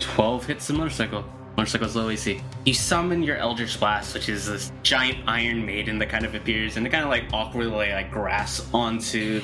12 0.00 0.46
hits 0.46 0.66
the 0.66 0.72
motorcycle. 0.72 1.24
Motorcycle's 1.56 1.96
low 1.96 2.10
AC. 2.10 2.42
You 2.66 2.74
summon 2.74 3.22
your 3.22 3.36
Eldritch 3.36 3.80
Blast, 3.80 4.12
which 4.12 4.28
is 4.28 4.46
this 4.46 4.72
giant 4.82 5.18
iron 5.26 5.64
maiden 5.64 5.98
that 5.98 6.10
kind 6.10 6.26
of 6.26 6.34
appears 6.34 6.76
and 6.76 6.86
it 6.86 6.90
kind 6.90 7.02
of 7.02 7.08
like 7.08 7.24
awkwardly 7.32 7.92
like 7.92 8.10
grasps 8.10 8.68
onto 8.74 9.40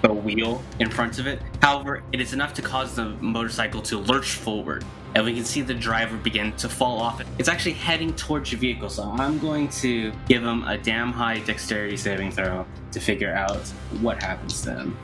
the 0.00 0.12
wheel 0.12 0.62
in 0.80 0.90
front 0.90 1.18
of 1.18 1.26
it. 1.26 1.40
However, 1.60 2.02
it 2.12 2.20
is 2.20 2.32
enough 2.32 2.54
to 2.54 2.62
cause 2.62 2.94
the 2.94 3.10
motorcycle 3.20 3.82
to 3.82 3.98
lurch 3.98 4.32
forward. 4.32 4.84
And 5.14 5.24
we 5.24 5.34
can 5.34 5.44
see 5.44 5.60
the 5.60 5.74
driver 5.74 6.16
begin 6.16 6.52
to 6.56 6.68
fall 6.68 6.98
off 6.98 7.20
it. 7.20 7.26
It's 7.38 7.48
actually 7.48 7.74
heading 7.74 8.14
towards 8.14 8.50
your 8.50 8.60
vehicle, 8.60 8.88
so 8.88 9.04
I'm 9.04 9.38
going 9.38 9.68
to 9.68 10.12
give 10.26 10.42
him 10.42 10.64
a 10.64 10.76
damn 10.76 11.12
high 11.12 11.38
dexterity 11.40 11.96
saving 11.96 12.32
throw 12.32 12.66
to 12.90 13.00
figure 13.00 13.32
out 13.32 13.68
what 14.00 14.22
happens 14.22 14.60
to 14.62 14.74
him. 14.74 14.98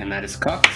And 0.00 0.12
that 0.12 0.22
is 0.22 0.36
cocked. 0.36 0.68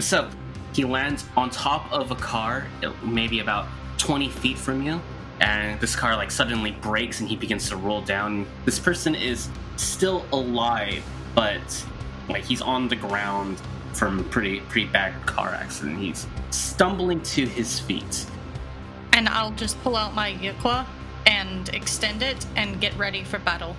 So 0.00 0.28
he 0.76 0.84
lands 0.84 1.24
on 1.36 1.48
top 1.48 1.90
of 1.90 2.10
a 2.10 2.14
car, 2.16 2.66
uh, 2.84 2.92
maybe 3.02 3.40
about 3.40 3.66
20 3.96 4.28
feet 4.28 4.58
from 4.58 4.82
you, 4.82 5.00
and 5.40 5.80
this 5.80 5.96
car 5.96 6.14
like 6.14 6.30
suddenly 6.30 6.72
breaks 6.72 7.20
and 7.20 7.28
he 7.28 7.34
begins 7.34 7.70
to 7.70 7.76
roll 7.76 8.02
down. 8.02 8.46
This 8.66 8.78
person 8.78 9.14
is 9.14 9.48
still 9.76 10.26
alive, 10.32 11.02
but 11.34 11.86
like 12.28 12.44
he's 12.44 12.60
on 12.60 12.88
the 12.88 12.96
ground 12.96 13.60
from 13.94 14.20
a 14.20 14.22
pretty 14.24 14.60
pretty 14.60 14.86
bad 14.88 15.14
car 15.24 15.48
accident. 15.48 15.98
He's 15.98 16.26
stumbling 16.50 17.22
to 17.22 17.46
his 17.46 17.80
feet. 17.80 18.26
And 19.14 19.30
I'll 19.30 19.52
just 19.52 19.80
pull 19.82 19.96
out 19.96 20.14
my 20.14 20.34
Yukwa 20.34 20.84
and 21.24 21.70
extend 21.70 22.22
it 22.22 22.44
and 22.54 22.80
get 22.82 22.94
ready 22.98 23.24
for 23.24 23.38
battle. 23.38 23.74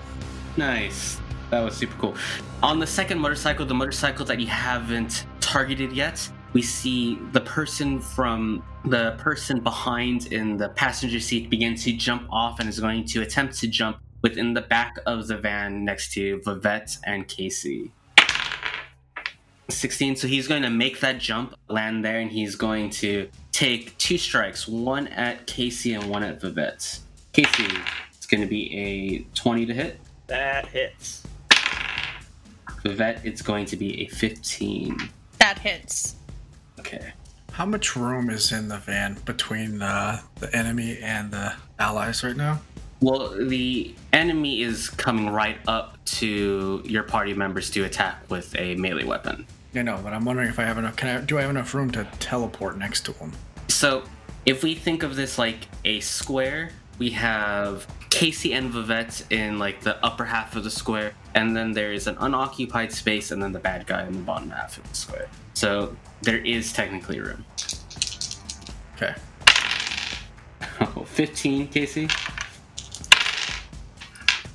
Nice. 0.57 1.19
That 1.51 1.61
was 1.61 1.75
super 1.77 1.95
cool. 1.99 2.15
On 2.63 2.79
the 2.79 2.87
second 2.87 3.19
motorcycle, 3.19 3.65
the 3.65 3.75
motorcycle 3.75 4.25
that 4.25 4.39
you 4.39 4.47
haven't 4.47 5.25
targeted 5.39 5.93
yet, 5.93 6.29
we 6.53 6.61
see 6.61 7.19
the 7.31 7.41
person 7.41 7.99
from 7.99 8.63
the 8.85 9.11
person 9.17 9.59
behind 9.59 10.31
in 10.31 10.57
the 10.57 10.69
passenger 10.69 11.19
seat 11.19 11.49
begin 11.49 11.75
to 11.75 11.93
jump 11.93 12.27
off 12.31 12.59
and 12.59 12.69
is 12.69 12.79
going 12.79 13.05
to 13.05 13.21
attempt 13.21 13.57
to 13.59 13.67
jump 13.67 13.97
within 14.21 14.53
the 14.53 14.61
back 14.61 14.97
of 15.05 15.27
the 15.27 15.37
van 15.37 15.85
next 15.85 16.13
to 16.13 16.41
Vivet 16.43 16.97
and 17.03 17.27
Kacey. 17.27 17.91
16, 19.69 20.15
so 20.15 20.27
he's 20.27 20.47
going 20.47 20.63
to 20.63 20.69
make 20.69 21.01
that 21.01 21.19
jump, 21.19 21.53
land 21.67 22.03
there, 22.03 22.19
and 22.19 22.31
he's 22.31 22.55
going 22.55 22.89
to 22.89 23.29
take 23.51 23.97
two 23.97 24.17
strikes, 24.17 24.67
one 24.67 25.07
at 25.09 25.45
Kacey 25.45 25.99
and 25.99 26.09
one 26.09 26.23
at 26.23 26.39
Vivet. 26.39 26.99
Kacey, 27.33 27.83
it's 28.15 28.25
going 28.25 28.41
to 28.41 28.47
be 28.47 28.75
a 28.75 29.19
20 29.35 29.65
to 29.65 29.73
hit. 29.73 29.99
That 30.27 30.67
hits. 30.67 31.23
Vivet, 32.83 33.21
it's 33.25 33.41
going 33.41 33.65
to 33.65 33.75
be 33.75 34.03
a 34.03 34.07
15. 34.07 34.97
That 35.39 35.59
hits. 35.59 36.16
Okay. 36.79 37.13
How 37.51 37.65
much 37.65 37.95
room 37.95 38.29
is 38.29 38.51
in 38.51 38.67
the 38.67 38.77
van 38.77 39.17
between 39.25 39.81
uh, 39.81 40.21
the 40.39 40.55
enemy 40.55 40.99
and 41.01 41.31
the 41.31 41.53
allies 41.79 42.23
right 42.23 42.35
now? 42.35 42.61
Well, 42.99 43.29
the 43.29 43.95
enemy 44.13 44.61
is 44.61 44.89
coming 44.89 45.29
right 45.29 45.57
up 45.67 46.03
to 46.05 46.81
your 46.85 47.03
party 47.03 47.33
members 47.33 47.69
to 47.71 47.83
attack 47.83 48.29
with 48.29 48.55
a 48.57 48.75
melee 48.75 49.03
weapon. 49.03 49.45
I 49.75 49.81
know, 49.83 49.99
but 50.03 50.13
I'm 50.13 50.25
wondering 50.25 50.49
if 50.49 50.59
I 50.59 50.63
have 50.63 50.77
enough. 50.77 50.95
Can 50.95 51.09
I? 51.09 51.21
Do 51.21 51.37
I 51.37 51.41
have 51.41 51.49
enough 51.49 51.73
room 51.73 51.91
to 51.91 52.05
teleport 52.19 52.77
next 52.77 53.05
to 53.05 53.11
them? 53.13 53.31
So, 53.67 54.03
if 54.45 54.63
we 54.63 54.73
think 54.73 55.03
of 55.03 55.15
this 55.15 55.37
like 55.37 55.67
a 55.85 55.99
square, 55.99 56.71
we 56.97 57.11
have 57.11 57.85
Kacey 58.17 58.53
and 58.53 58.71
Vivet 58.71 59.31
in 59.31 59.59
like 59.59 59.81
the 59.81 60.03
upper 60.03 60.25
half 60.25 60.55
of 60.55 60.63
the 60.63 60.71
square, 60.71 61.13
and 61.35 61.55
then 61.55 61.73
there 61.73 61.93
is 61.93 62.07
an 62.07 62.17
unoccupied 62.19 62.91
space, 62.91 63.29
and 63.29 63.43
then 63.43 63.51
the 63.51 63.59
bad 63.59 63.85
guy 63.85 64.07
in 64.07 64.13
the 64.13 64.19
bottom 64.19 64.49
half 64.49 64.75
of 64.75 64.89
the 64.89 64.95
square. 64.95 65.29
So 65.53 65.95
there 66.23 66.39
is 66.39 66.73
technically 66.73 67.19
room. 67.19 67.45
Okay. 68.95 69.13
Oh, 70.95 71.03
15, 71.03 71.67
Kacey? 71.69 72.11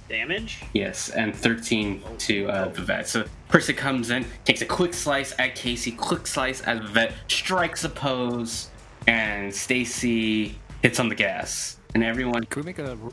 Damage? 0.08 0.62
Yes, 0.72 1.08
and 1.10 1.34
13 1.34 2.02
to 2.18 2.48
uh, 2.48 2.68
Vivet. 2.68 3.06
So 3.06 3.24
person 3.48 3.74
comes 3.76 4.10
in, 4.10 4.24
takes 4.44 4.60
a 4.60 4.66
quick 4.66 4.94
slice 4.94 5.34
at 5.38 5.56
Kacey, 5.56 5.96
quick 5.96 6.26
slice 6.26 6.62
at 6.66 6.82
Vivet, 6.82 7.12
strikes 7.28 7.84
a 7.84 7.88
pose, 7.88 8.70
and 9.06 9.52
Stacy 9.54 10.58
hits 10.82 11.00
on 11.00 11.08
the 11.08 11.14
gas. 11.14 11.78
And 11.94 12.02
everyone 12.02 12.44
Can 12.44 12.62
we 12.62 12.66
make 12.66 12.78
a 12.78 12.90
r- 12.90 13.12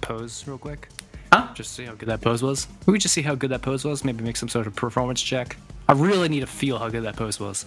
pose 0.00 0.46
real 0.46 0.58
quick? 0.58 0.88
Huh? 1.32 1.48
Just 1.54 1.74
see 1.74 1.84
how 1.84 1.94
good 1.94 2.08
that 2.08 2.20
pose 2.20 2.42
was. 2.42 2.66
We 2.86 2.98
just 2.98 3.14
see 3.14 3.22
how 3.22 3.34
good 3.34 3.50
that 3.50 3.62
pose 3.62 3.84
was. 3.84 4.04
Maybe 4.04 4.24
make 4.24 4.36
some 4.36 4.48
sort 4.48 4.66
of 4.66 4.74
performance 4.74 5.22
check. 5.22 5.56
I 5.88 5.92
really 5.92 6.28
need 6.28 6.40
to 6.40 6.46
feel 6.46 6.78
how 6.78 6.88
good 6.88 7.04
that 7.04 7.16
pose 7.16 7.38
was. 7.38 7.66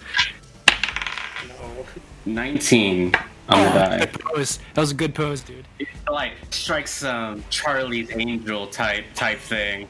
No. 1.48 1.86
19 2.26 3.14
on 3.50 3.64
the 3.64 3.70
die. 3.72 3.98
That 4.06 4.82
was 4.82 4.92
a 4.92 4.94
good 4.94 5.16
pose, 5.16 5.42
dude. 5.42 5.66
like 6.10 6.34
strikes 6.52 6.92
some 6.92 7.44
Charlie's 7.50 8.10
Angel 8.12 8.68
type 8.68 9.06
type 9.16 9.40
thing. 9.40 9.88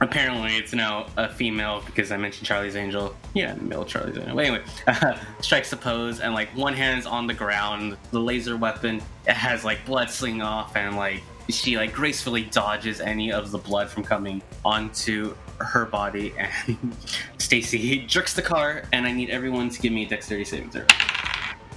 Apparently, 0.00 0.56
it's 0.56 0.72
now 0.72 1.06
a 1.16 1.28
female 1.28 1.82
because 1.84 2.12
I 2.12 2.16
mentioned 2.16 2.46
Charlie's 2.46 2.76
Angel. 2.76 3.16
Yeah, 3.34 3.54
male 3.54 3.84
Charlie's 3.84 4.16
Angel. 4.16 4.36
But 4.36 4.44
anyway, 4.44 4.64
uh, 4.86 5.18
strikes 5.40 5.70
the 5.70 5.76
pose 5.76 6.20
and 6.20 6.34
like 6.34 6.48
one 6.50 6.74
hand's 6.74 7.06
on 7.06 7.26
the 7.26 7.34
ground. 7.34 7.96
The 8.12 8.20
laser 8.20 8.56
weapon 8.56 9.02
it 9.26 9.32
has 9.32 9.64
like 9.64 9.84
blood 9.84 10.10
slinging 10.10 10.42
off 10.42 10.76
and 10.76 10.96
like 10.96 11.22
she 11.48 11.76
like 11.76 11.92
gracefully 11.92 12.44
dodges 12.44 13.00
any 13.00 13.32
of 13.32 13.50
the 13.50 13.58
blood 13.58 13.88
from 13.88 14.04
coming 14.04 14.42
onto 14.64 15.34
her 15.58 15.86
body. 15.86 16.34
And 16.38 16.78
Stacy 17.38 18.04
jerks 18.06 18.34
the 18.34 18.42
car, 18.42 18.84
and 18.92 19.06
I 19.06 19.12
need 19.12 19.30
everyone 19.30 19.70
to 19.70 19.80
give 19.80 19.92
me 19.92 20.04
a 20.04 20.08
dexterity 20.08 20.44
saving 20.44 20.70
throw. 20.70 20.84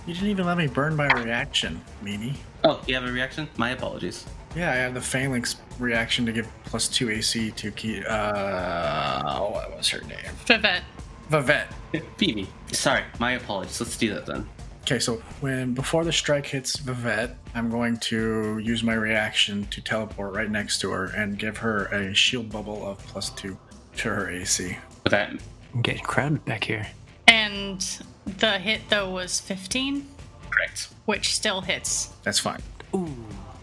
You 0.06 0.14
didn't 0.14 0.30
even 0.30 0.46
let 0.46 0.58
me 0.58 0.68
burn 0.68 0.96
my 0.96 1.08
reaction, 1.08 1.82
meanie. 2.04 2.36
Oh, 2.64 2.82
you 2.88 2.96
have 2.96 3.06
a 3.06 3.12
reaction? 3.12 3.48
My 3.58 3.72
apologies. 3.72 4.26
Yeah, 4.56 4.72
I 4.72 4.76
have 4.76 4.94
the 4.94 5.02
phalanx 5.02 5.58
reaction 5.80 6.26
to 6.26 6.32
give 6.32 6.48
plus 6.66 6.88
two 6.88 7.10
AC 7.10 7.52
to 7.52 7.72
keep. 7.72 8.04
Uh, 8.08 9.40
what 9.40 9.78
was 9.78 9.88
her 9.90 10.02
name? 10.02 10.18
Vivet. 10.46 10.82
Vivet. 11.30 11.68
Phoebe. 12.18 12.48
Sorry, 12.72 13.04
my 13.20 13.34
apologies. 13.34 13.80
Let's 13.80 13.98
do 13.98 14.14
that 14.14 14.26
then. 14.26 14.50
Okay, 14.92 15.00
so 15.00 15.16
when 15.40 15.74
before 15.74 16.04
the 16.04 16.12
strike 16.12 16.46
hits 16.46 16.76
Vivet, 16.76 17.34
I'm 17.56 17.70
going 17.70 17.96
to 18.00 18.58
use 18.58 18.84
my 18.84 18.94
reaction 18.94 19.64
to 19.68 19.80
teleport 19.80 20.34
right 20.34 20.52
next 20.52 20.82
to 20.82 20.92
her 20.92 21.06
and 21.16 21.40
give 21.40 21.56
her 21.60 21.86
a 21.86 22.14
shield 22.14 22.50
bubble 22.50 22.86
of 22.86 22.98
plus 23.08 23.30
two 23.30 23.58
to 23.96 24.10
her 24.10 24.30
AC. 24.30 24.78
With 25.06 25.12
that, 25.12 25.30
I'm 25.74 25.82
getting 25.82 26.04
crowded 26.04 26.44
back 26.44 26.66
here. 26.66 26.86
And 27.26 27.80
the 28.26 28.60
hit, 28.60 28.82
though, 28.90 29.10
was 29.10 29.40
15, 29.40 30.06
correct. 30.50 30.90
which 31.06 31.36
still 31.36 31.62
hits. 31.62 32.08
That's 32.24 32.40
fine. 32.40 32.62
Ooh. 32.94 33.16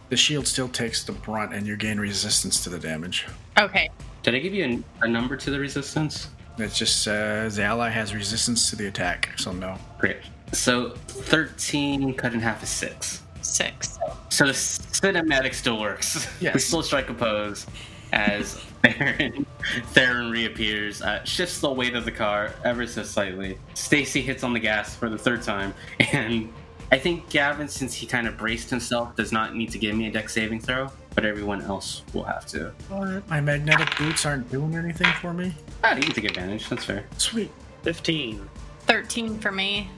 The 0.08 0.16
shield 0.16 0.46
still 0.46 0.70
takes 0.70 1.04
the 1.04 1.12
brunt, 1.12 1.52
and 1.52 1.66
you 1.66 1.76
gain 1.76 2.00
resistance 2.00 2.64
to 2.64 2.70
the 2.70 2.78
damage. 2.78 3.26
Okay. 3.58 3.90
Did 4.22 4.34
I 4.34 4.38
give 4.38 4.54
you 4.54 4.82
a, 5.02 5.04
a 5.04 5.08
number 5.08 5.36
to 5.36 5.50
the 5.50 5.60
resistance? 5.60 6.30
It 6.58 6.72
just 6.72 7.02
says 7.02 7.56
the 7.56 7.64
ally 7.64 7.88
has 7.88 8.14
resistance 8.14 8.70
to 8.70 8.76
the 8.76 8.86
attack, 8.88 9.30
so 9.36 9.52
no. 9.52 9.76
Great. 9.98 10.18
So 10.52 10.90
13 11.08 12.14
cut 12.14 12.34
in 12.34 12.40
half 12.40 12.62
is 12.62 12.68
6. 12.68 13.22
6. 13.42 13.98
So 14.30 14.46
the 14.46 14.52
cinematic 14.52 15.54
still 15.54 15.78
works. 15.78 16.26
Yes. 16.40 16.54
we 16.54 16.60
still 16.60 16.82
strike 16.82 17.08
a 17.10 17.14
pose 17.14 17.66
as 18.12 18.54
Theron, 18.82 19.46
Theron 19.88 20.30
reappears, 20.30 21.02
uh, 21.02 21.22
shifts 21.24 21.60
the 21.60 21.70
weight 21.70 21.94
of 21.94 22.04
the 22.04 22.12
car 22.12 22.54
ever 22.64 22.86
so 22.86 23.02
slightly. 23.02 23.58
Stacy 23.74 24.22
hits 24.22 24.44
on 24.44 24.52
the 24.52 24.60
gas 24.60 24.94
for 24.94 25.08
the 25.08 25.18
third 25.18 25.42
time, 25.42 25.74
and 26.12 26.52
I 26.90 26.98
think 26.98 27.28
Gavin, 27.28 27.68
since 27.68 27.94
he 27.94 28.06
kind 28.06 28.26
of 28.26 28.38
braced 28.38 28.70
himself, 28.70 29.14
does 29.16 29.32
not 29.32 29.54
need 29.54 29.70
to 29.72 29.78
give 29.78 29.94
me 29.94 30.06
a 30.06 30.10
deck 30.10 30.28
saving 30.30 30.60
throw, 30.60 30.90
but 31.18 31.26
everyone 31.26 31.60
else 31.62 32.02
will 32.14 32.22
have 32.22 32.46
to. 32.46 32.72
What? 32.88 33.28
My 33.28 33.40
magnetic 33.40 33.88
boots 33.98 34.24
aren't 34.24 34.48
doing 34.52 34.76
anything 34.76 35.08
for 35.20 35.32
me? 35.32 35.52
Ah, 35.82 35.96
you 35.96 36.02
can 36.02 36.12
take 36.12 36.26
advantage. 36.26 36.68
That's 36.68 36.84
fair. 36.84 37.06
Sweet. 37.16 37.50
15. 37.82 38.48
13 38.86 39.36
for 39.40 39.50
me. 39.50 39.90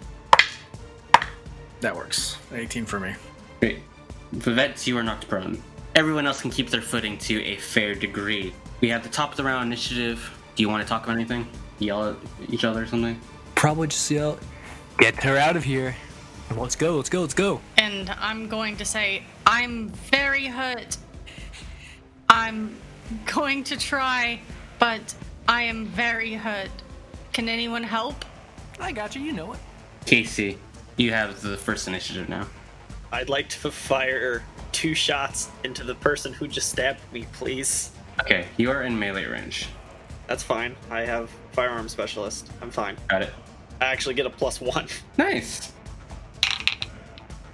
That 1.83 1.95
works. 1.95 2.39
18 2.55 2.87
for 2.87 2.99
me. 2.99 3.13
Great. 3.61 3.81
Vivet, 4.33 4.87
you 4.87 4.97
are 4.97 5.03
knocked 5.03 5.29
prone. 5.29 5.63
Everyone 5.95 6.27
else 6.27 6.41
can 6.41 6.51
keep 6.51 6.71
their 6.71 6.81
footing 6.81 7.19
to 7.19 7.45
a 7.45 7.59
fair 7.59 7.95
degree. 7.95 8.55
We 8.81 8.89
have 8.89 9.03
the 9.03 9.11
top 9.11 9.33
of 9.33 9.37
the 9.37 9.45
round 9.45 9.67
initiative. 9.67 10.35
Do 10.57 10.63
you 10.63 10.71
want 10.71 10.83
to 10.83 10.89
talk 10.89 11.05
about 11.05 11.17
anything? 11.17 11.47
Yell 11.81 12.09
at 12.13 12.17
each 12.49 12.65
other 12.65 12.85
or 12.85 12.87
something? 12.87 13.21
Probably 13.57 13.89
just 13.89 14.11
yell, 14.11 14.39
"Get 14.97 15.23
her 15.23 15.37
out 15.37 15.55
of 15.59 15.65
here!" 15.65 15.95
Let's 16.57 16.75
go, 16.75 16.97
let's 16.97 17.09
go, 17.09 17.21
let's 17.21 17.35
go. 17.35 17.61
And 17.77 18.11
I'm 18.19 18.49
going 18.49 18.77
to 18.79 18.85
say, 18.85 19.23
I'm 19.47 19.89
very 19.89 20.47
hurt. 20.47 20.97
I'm 22.31 22.77
going 23.27 23.65
to 23.65 23.77
try, 23.77 24.41
but 24.79 25.15
I 25.49 25.63
am 25.65 25.87
very 25.87 26.33
hurt. 26.35 26.71
Can 27.33 27.49
anyone 27.49 27.83
help? 27.83 28.25
I 28.79 28.93
got 28.93 29.17
you. 29.17 29.23
You 29.23 29.33
know 29.33 29.53
it. 29.53 29.59
Kacey, 30.07 30.57
you 30.97 31.11
have 31.11 31.41
the 31.43 31.57
first 31.57 31.89
initiative 31.89 32.29
now. 32.29 32.47
I'd 33.13 33.29
like 33.29 33.49
to 33.49 33.71
fire 33.73 34.45
two 34.71 34.95
shots 34.95 35.51
into 35.65 35.83
the 35.83 35.97
person 35.97 36.33
who 36.33 36.47
just 36.47 36.71
stabbed 36.71 37.01
me, 37.13 37.27
please. 37.33 37.91
Okay, 38.21 38.47
you 38.57 38.71
are 38.71 38.83
in 38.85 38.97
melee 38.97 39.27
range. 39.27 39.67
That's 40.29 40.45
fine. 40.45 40.77
I 40.89 41.01
have 41.01 41.31
firearm 41.51 41.89
specialist. 41.89 42.49
I'm 42.63 42.71
fine. 42.71 42.97
Got 43.09 43.23
it. 43.23 43.33
I 43.81 43.87
actually 43.87 44.15
get 44.15 44.27
a 44.27 44.31
plus 44.31 44.61
one, 44.61 44.87
Nice. 45.19 45.73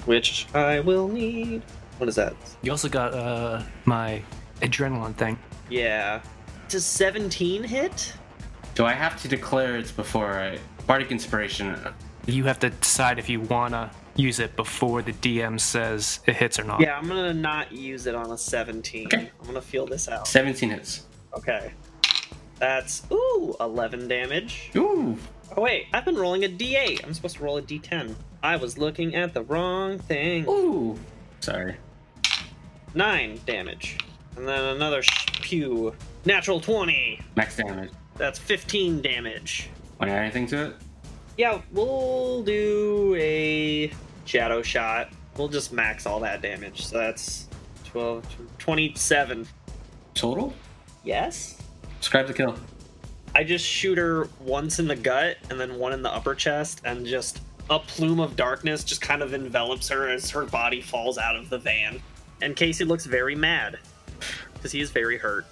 which 0.05 0.47
I 0.55 0.81
will 0.81 1.09
need. 1.09 1.63
What 1.97 2.11
is 2.11 2.17
that? 2.17 2.35
You 2.61 2.71
also 2.73 2.89
got 2.91 3.15
uh 3.15 3.63
my 3.87 4.21
adrenaline 4.61 5.15
thing. 5.15 5.39
Yeah. 5.69 6.21
Does 6.69 6.85
17 6.85 7.63
hit? 7.65 8.13
Do 8.75 8.85
I 8.85 8.93
have 8.93 9.21
to 9.23 9.29
declare 9.29 9.77
it 9.77 9.93
before 9.97 10.33
I. 10.35 10.59
Bardic 10.87 11.11
Inspiration. 11.11 11.77
You 12.27 12.45
have 12.45 12.59
to 12.61 12.71
decide 12.71 13.19
if 13.19 13.29
you 13.29 13.41
wanna 13.41 13.91
use 14.17 14.39
it 14.39 14.57
before 14.57 15.03
the 15.03 15.13
DM 15.13 15.61
says 15.61 16.21
it 16.27 16.37
hits 16.37 16.59
or 16.59 16.65
not. 16.65 16.81
Yeah, 16.81 16.97
I'm 16.97 17.09
gonna 17.09 17.35
not 17.35 17.73
use 17.73 18.07
it 18.07 18.15
on 18.15 18.31
a 18.31 18.39
17. 18.39 19.07
Okay. 19.07 19.31
I'm 19.41 19.47
gonna 19.47 19.61
feel 19.61 19.87
this 19.87 20.09
out. 20.09 20.27
17 20.27 20.71
hits. 20.71 21.07
Okay. 21.37 21.73
That's, 22.59 23.03
ooh, 23.13 23.55
11 23.61 24.09
damage. 24.09 24.71
Ooh. 24.77 25.19
Oh, 25.57 25.63
wait, 25.63 25.87
I've 25.93 26.05
been 26.05 26.17
rolling 26.17 26.45
a 26.45 26.49
d8. 26.49 27.05
I'm 27.05 27.15
supposed 27.15 27.37
to 27.37 27.43
roll 27.43 27.59
a 27.59 27.63
d10. 27.63 28.15
I 28.43 28.57
was 28.57 28.79
looking 28.79 29.15
at 29.15 29.35
the 29.35 29.43
wrong 29.43 29.99
thing. 29.99 30.47
Ooh. 30.49 30.99
Sorry. 31.41 31.77
9 32.95 33.41
damage. 33.45 33.99
And 34.37 34.47
then 34.47 34.63
another 34.77 35.03
sh- 35.03 35.27
pew. 35.41 35.95
Natural 36.25 36.61
20. 36.61 37.21
Max 37.37 37.57
damage. 37.57 37.91
That's 38.17 38.39
15 38.39 39.01
damage. 39.01 39.71
Want 39.99 40.11
to 40.11 40.17
add 40.17 40.23
anything 40.23 40.47
to 40.49 40.67
it? 40.67 40.77
Yeah, 41.39 41.61
we'll 41.73 42.43
do 42.43 43.15
a 43.19 43.93
shadow 44.25 44.63
shot. 44.63 45.11
We'll 45.37 45.49
just 45.49 45.73
max 45.73 46.07
all 46.07 46.21
that 46.21 46.43
damage. 46.43 46.87
So 46.87 46.99
that's 46.99 47.49
12, 47.85 48.25
27. 48.59 49.47
Total? 50.15 50.53
Yes? 51.05 51.59
Describe 52.01 52.27
the 52.27 52.35
kill. 52.35 52.57
I 53.35 53.45
just 53.45 53.67
shoot 53.67 53.99
her 53.99 54.29
once 54.41 54.79
in 54.79 54.89
the 54.89 54.97
gut 54.97 55.37
and 55.51 55.61
then 55.61 55.79
one 55.79 55.93
in 55.93 56.03
the 56.03 56.11
upper 56.11 56.35
chest, 56.35 56.81
and 56.85 57.05
just 57.05 57.41
a 57.69 57.79
plume 57.79 58.19
of 58.19 58.35
darkness 58.35 58.83
just 58.83 59.03
kind 59.03 59.23
of 59.23 59.35
envelops 59.35 59.89
her 59.89 60.09
as 60.09 60.31
her 60.31 60.47
body 60.47 60.81
falls 60.81 61.19
out 61.19 61.37
of 61.37 61.51
the 61.51 61.59
van. 61.59 62.01
And 62.41 62.57
Kacey 62.57 62.87
looks 62.87 63.05
very 63.05 63.35
mad 63.35 63.79
because 64.67 64.73
he 64.73 64.81
is 64.81 64.91
very 64.91 65.17
hurt. 65.17 65.47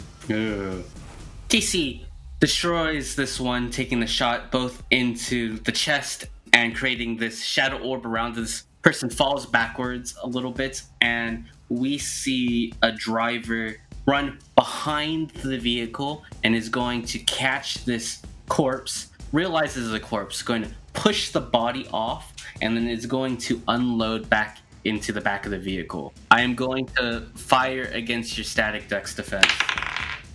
Kacey 1.49 2.01
destroys 2.41 3.15
this 3.15 3.39
one, 3.39 3.71
taking 3.71 4.01
the 4.01 4.09
shot 4.09 4.51
both 4.51 4.83
into 4.91 5.59
the 5.61 5.71
chest 5.71 6.25
and 6.53 6.75
creating 6.75 7.17
this 7.17 7.45
shadow 7.45 7.79
orb 7.79 8.05
around 8.07 8.35
this 8.35 8.65
person 8.83 9.09
falls 9.09 9.47
backwards 9.47 10.17
a 10.25 10.27
little 10.27 10.51
bit, 10.51 10.83
and 11.01 11.45
we 11.69 11.97
see 11.97 12.73
a 12.83 12.91
driver 12.91 13.77
run 14.05 14.41
behind 14.57 15.31
the 15.31 15.59
vehicle 15.59 16.25
and 16.43 16.57
is 16.57 16.69
going 16.69 17.05
to 17.05 17.21
catch 17.21 17.85
this 17.85 18.21
corpse, 18.49 19.13
realizes 19.31 19.93
the 19.93 20.01
corpse, 20.01 20.43
going 20.43 20.63
to 20.63 20.71
push 20.93 21.31
the 21.31 21.41
body 21.41 21.87
off, 21.93 22.33
and 22.61 22.77
then 22.77 22.89
is 22.89 23.07
going 23.07 23.37
to 23.37 23.63
unload 23.69 24.29
back 24.29 24.59
into 24.85 25.13
the 25.13 25.21
back 25.21 25.45
of 25.45 25.51
the 25.51 25.59
vehicle. 25.59 26.13
I 26.31 26.43
am 26.43 26.55
going 26.55 26.87
to 26.97 27.23
fire 27.35 27.85
against 27.93 28.37
your 28.37 28.45
static 28.45 28.89
dex 28.89 29.15
defense 29.15 29.51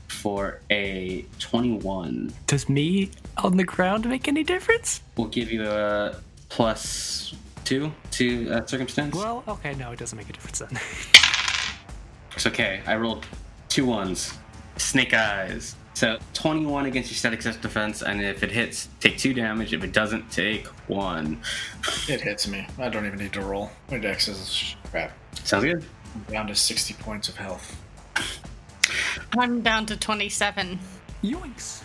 for 0.08 0.60
a 0.70 1.26
21. 1.40 2.34
Does 2.48 2.68
me 2.68 3.12
on 3.38 3.58
the 3.58 3.64
ground 3.64 4.08
make 4.08 4.28
any 4.28 4.44
difference? 4.44 5.02
We'll 5.16 5.28
give 5.28 5.52
you 5.52 5.70
a 5.70 6.16
plus 6.50 7.34
two 7.64 7.92
to 8.12 8.46
that 8.46 8.70
circumstance. 8.70 9.16
Well, 9.16 9.44
okay, 9.48 9.76
no, 9.76 9.92
it 9.92 10.00
doesn't 10.00 10.18
make 10.18 10.30
a 10.30 10.34
difference 10.34 10.60
then. 10.60 10.80
It's 12.36 12.48
okay. 12.48 12.82
I 12.88 12.96
rolled 12.96 13.26
two 13.68 13.86
ones. 13.86 14.34
Snake 14.78 15.14
eyes. 15.14 15.76
So 16.00 16.18
21 16.34 16.86
against 16.86 17.12
your 17.12 17.18
static 17.18 17.44
dex 17.44 17.58
defense, 17.58 18.04
and 18.04 18.22
if 18.22 18.42
it 18.42 18.52
hits, 18.52 18.88
take 19.02 19.18
two 19.18 19.34
damage. 19.34 19.74
If 19.74 19.84
it 19.84 19.92
doesn't, 19.92 20.32
take 20.32 20.66
one. 20.88 21.42
It 22.08 22.22
hits 22.22 22.48
me. 22.48 22.66
I 22.78 22.88
don't 22.88 23.06
even 23.06 23.20
need 23.20 23.34
to 23.34 23.42
roll. 23.42 23.70
My 23.92 23.98
dex 23.98 24.30
is 24.30 24.78
crap. 24.92 25.12
Sounds 25.44 25.66
good. 25.66 25.84
I'm 26.16 26.34
down 26.34 26.48
to 26.48 26.56
60 26.56 26.94
points 26.94 27.28
of 27.28 27.36
health. 27.36 27.84
I'm 29.38 29.60
down 29.60 29.88
to 29.88 29.98
27. 29.98 30.80
Yoinks. 31.22 31.84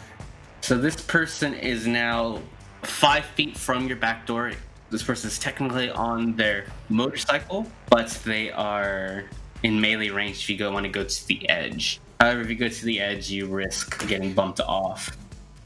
So 0.60 0.78
this 0.78 0.94
person 0.94 1.52
is 1.52 1.88
now 1.88 2.40
five 2.82 3.24
feet 3.24 3.58
from 3.58 3.88
your 3.88 3.96
back 3.96 4.26
door. 4.26 4.52
This 4.90 5.02
person 5.02 5.26
is 5.26 5.40
technically 5.40 5.90
on 5.90 6.36
their 6.36 6.66
motorcycle, 6.88 7.66
but 7.90 8.10
they 8.24 8.52
are 8.52 9.24
in 9.64 9.80
melee 9.80 10.10
range 10.10 10.36
if 10.36 10.50
you 10.50 10.56
go 10.56 10.70
want 10.70 10.84
to 10.84 10.92
go 10.92 11.02
to 11.02 11.26
the 11.26 11.48
edge. 11.48 12.00
However, 12.24 12.40
if 12.40 12.48
you 12.48 12.54
go 12.54 12.68
to 12.68 12.84
the 12.86 13.00
edge, 13.00 13.30
you 13.30 13.46
risk 13.46 14.08
getting 14.08 14.32
bumped 14.32 14.58
off. 14.58 15.14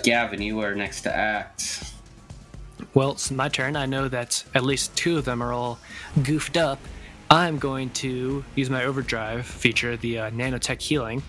Gavin, 0.02 0.42
you 0.42 0.58
are 0.58 0.74
next 0.74 1.02
to 1.02 1.16
act. 1.16 1.92
Well, 2.94 3.12
it's 3.12 3.30
my 3.30 3.48
turn. 3.48 3.76
I 3.76 3.86
know 3.86 4.08
that 4.08 4.42
at 4.56 4.64
least 4.64 4.96
two 4.96 5.18
of 5.18 5.24
them 5.24 5.40
are 5.40 5.52
all 5.52 5.78
goofed 6.24 6.56
up. 6.56 6.80
I'm 7.30 7.60
going 7.60 7.90
to 7.90 8.44
use 8.56 8.70
my 8.70 8.82
overdrive 8.82 9.46
feature, 9.46 9.96
the 9.96 10.18
uh, 10.18 10.30
nanotech 10.32 10.82
healing, 10.82 11.22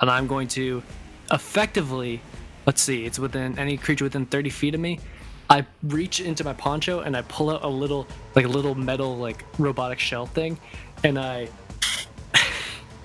and 0.00 0.08
I'm 0.08 0.28
going 0.28 0.46
to 0.48 0.84
effectively, 1.32 2.20
let's 2.64 2.80
see, 2.80 3.06
it's 3.06 3.18
within 3.18 3.58
any 3.58 3.76
creature 3.76 4.04
within 4.04 4.24
30 4.24 4.50
feet 4.50 4.76
of 4.76 4.80
me. 4.80 5.00
I 5.50 5.66
reach 5.82 6.20
into 6.20 6.44
my 6.44 6.52
poncho 6.52 7.00
and 7.00 7.16
I 7.16 7.22
pull 7.22 7.50
out 7.50 7.64
a 7.64 7.68
little, 7.68 8.06
like 8.36 8.44
a 8.44 8.48
little 8.48 8.76
metal, 8.76 9.16
like 9.16 9.44
robotic 9.58 9.98
shell 9.98 10.26
thing, 10.26 10.56
and 11.02 11.18
I. 11.18 11.48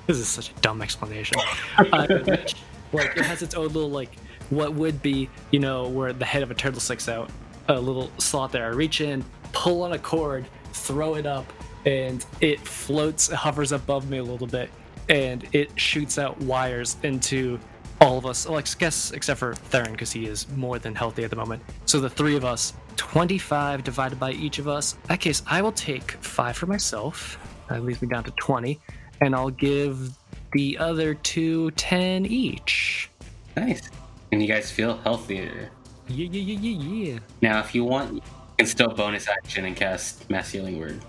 this 0.07 0.17
is 0.17 0.27
such 0.27 0.51
a 0.51 0.53
dumb 0.61 0.81
explanation. 0.81 1.37
I 1.77 2.05
reach, 2.05 2.55
uh, 2.55 2.57
like 2.93 3.17
it 3.17 3.25
has 3.25 3.41
its 3.41 3.55
own 3.55 3.67
little 3.67 3.89
like 3.89 4.15
what 4.49 4.73
would 4.73 5.01
be, 5.01 5.29
you 5.51 5.59
know, 5.59 5.87
where 5.87 6.13
the 6.13 6.25
head 6.25 6.43
of 6.43 6.51
a 6.51 6.53
turtle 6.53 6.79
sticks 6.79 7.07
out, 7.07 7.29
a 7.67 7.79
little 7.79 8.11
slot 8.17 8.51
there. 8.51 8.65
I 8.65 8.69
reach 8.69 9.01
in, 9.01 9.23
pull 9.53 9.83
on 9.83 9.93
a 9.93 9.99
cord, 9.99 10.45
throw 10.73 11.15
it 11.15 11.25
up, 11.25 11.51
and 11.85 12.25
it 12.41 12.59
floats, 12.59 13.29
hovers 13.31 13.71
above 13.71 14.09
me 14.09 14.17
a 14.17 14.23
little 14.23 14.47
bit, 14.47 14.69
and 15.09 15.47
it 15.53 15.71
shoots 15.79 16.17
out 16.17 16.39
wires 16.41 16.97
into 17.03 17.59
all 18.01 18.17
of 18.17 18.25
us. 18.25 18.47
Well, 18.47 18.61
guess 18.77 19.11
except 19.11 19.39
for 19.39 19.53
Theron 19.53 19.91
because 19.91 20.11
he 20.11 20.25
is 20.25 20.49
more 20.49 20.79
than 20.79 20.95
healthy 20.95 21.23
at 21.23 21.29
the 21.29 21.35
moment. 21.35 21.63
So 21.85 21.99
the 21.99 22.09
three 22.09 22.35
of 22.35 22.43
us, 22.43 22.73
25 22.97 23.83
divided 23.83 24.19
by 24.19 24.31
each 24.31 24.59
of 24.59 24.67
us. 24.67 24.93
In 24.93 24.99
that 25.09 25.19
case, 25.19 25.43
I 25.47 25.61
will 25.61 25.71
take 25.71 26.11
five 26.11 26.57
for 26.57 26.65
myself. 26.65 27.37
That 27.69 27.83
leaves 27.83 28.01
me 28.01 28.09
down 28.09 28.23
to 28.25 28.31
20, 28.31 28.79
and 29.21 29.35
I'll 29.35 29.51
give 29.51 30.11
the 30.51 30.77
other 30.77 31.13
two 31.13 31.71
10 31.71 32.25
each. 32.25 33.09
Nice. 33.55 33.89
And 34.31 34.41
you 34.41 34.47
guys 34.47 34.71
feel 34.71 34.97
healthier. 34.97 35.69
Yeah, 36.07 36.27
yeah, 36.29 36.41
yeah, 36.41 36.59
yeah, 36.59 37.11
yeah. 37.13 37.19
Now, 37.41 37.59
if 37.59 37.73
you 37.73 37.83
want, 37.85 38.15
you 38.15 38.21
can 38.57 38.67
still 38.67 38.89
bonus 38.89 39.27
action 39.27 39.65
and 39.65 39.75
cast 39.75 40.29
Mass 40.29 40.51
Healing 40.51 40.79
Word. 40.79 40.99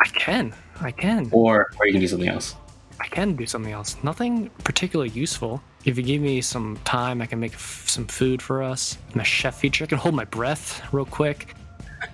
I 0.00 0.06
can. 0.08 0.54
I 0.80 0.90
can. 0.90 1.28
Or, 1.32 1.70
or 1.78 1.86
you 1.86 1.92
can 1.92 2.00
do 2.00 2.08
something 2.08 2.28
else. 2.28 2.54
I 3.00 3.08
can 3.08 3.34
do 3.34 3.46
something 3.46 3.72
else. 3.72 3.96
Nothing 4.02 4.50
particularly 4.62 5.10
useful. 5.10 5.62
If 5.84 5.96
you 5.96 6.02
give 6.04 6.22
me 6.22 6.40
some 6.40 6.78
time, 6.84 7.20
I 7.20 7.26
can 7.26 7.40
make 7.40 7.54
f- 7.54 7.88
some 7.88 8.06
food 8.06 8.40
for 8.40 8.62
us. 8.62 8.98
My 9.14 9.22
chef 9.24 9.58
feature. 9.58 9.84
I 9.84 9.86
can 9.86 9.98
hold 9.98 10.14
my 10.14 10.24
breath 10.24 10.82
real 10.92 11.04
quick. 11.04 11.54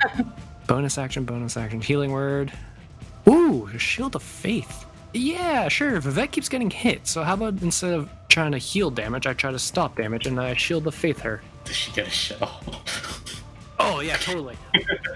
bonus 0.66 0.98
action, 0.98 1.24
bonus 1.24 1.56
action. 1.56 1.80
Healing 1.80 2.12
word. 2.12 2.52
Ooh, 3.28 3.68
shield 3.78 4.16
of 4.16 4.22
faith. 4.22 4.86
Yeah, 5.12 5.68
sure. 5.68 6.00
Vivek 6.00 6.30
keeps 6.30 6.48
getting 6.48 6.70
hit. 6.70 7.06
So 7.06 7.22
how 7.22 7.34
about 7.34 7.62
instead 7.62 7.94
of 7.94 8.08
trying 8.28 8.52
to 8.52 8.58
heal 8.58 8.90
damage, 8.90 9.26
I 9.26 9.32
try 9.32 9.50
to 9.50 9.58
stop 9.58 9.96
damage 9.96 10.26
and 10.26 10.40
I 10.40 10.54
shield 10.54 10.84
the 10.84 10.92
faith 10.92 11.20
her. 11.20 11.42
Does 11.64 11.76
she 11.76 11.92
get 11.92 12.06
a 12.06 12.10
shell? 12.10 12.60
Oh 13.82 14.00
yeah, 14.00 14.18
totally. 14.18 14.58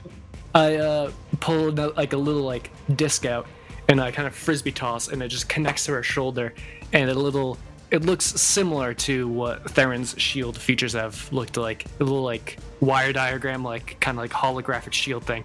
I 0.54 0.76
uh, 0.76 1.10
pull 1.40 1.70
like 1.70 2.14
a 2.14 2.16
little 2.16 2.42
like 2.42 2.70
disc 2.96 3.26
out 3.26 3.46
and 3.88 4.00
I 4.00 4.10
kind 4.10 4.26
of 4.26 4.34
frisbee 4.34 4.72
toss, 4.72 5.08
and 5.08 5.22
it 5.22 5.28
just 5.28 5.48
connects 5.48 5.84
to 5.86 5.92
her 5.92 6.02
shoulder, 6.02 6.54
and 6.92 7.10
a 7.10 7.14
little. 7.14 7.58
It 7.90 8.04
looks 8.04 8.24
similar 8.24 8.92
to 8.94 9.28
what 9.28 9.70
Theron's 9.70 10.14
shield 10.18 10.58
features 10.58 10.94
have 10.94 11.32
looked 11.32 11.56
like. 11.56 11.84
A 12.00 12.04
little 12.04 12.22
like 12.22 12.58
wire 12.80 13.12
diagram, 13.12 13.62
like 13.62 14.00
kind 14.00 14.18
of 14.18 14.22
like 14.24 14.32
holographic 14.32 14.92
shield 14.92 15.24
thing. 15.24 15.44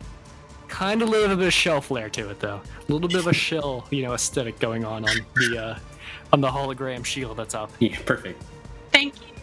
Kind 0.69 1.01
of 1.01 1.09
a 1.09 1.11
little 1.11 1.35
bit 1.35 1.47
of 1.47 1.53
shell 1.53 1.81
flare 1.81 2.09
to 2.09 2.29
it 2.29 2.39
though. 2.39 2.61
A 2.87 2.91
little 2.91 3.09
bit 3.09 3.19
of 3.19 3.27
a 3.27 3.33
shell, 3.33 3.85
you 3.91 4.03
know, 4.03 4.13
aesthetic 4.13 4.59
going 4.59 4.85
on 4.85 5.03
on 5.07 5.15
the 5.35 5.57
uh, 5.57 5.79
on 6.31 6.41
the 6.41 6.47
hologram 6.47 7.03
shield 7.03 7.37
that's 7.37 7.53
up. 7.55 7.71
Yeah, 7.79 7.97
perfect. 8.05 8.41
Thank 8.91 9.15
you. 9.21 9.33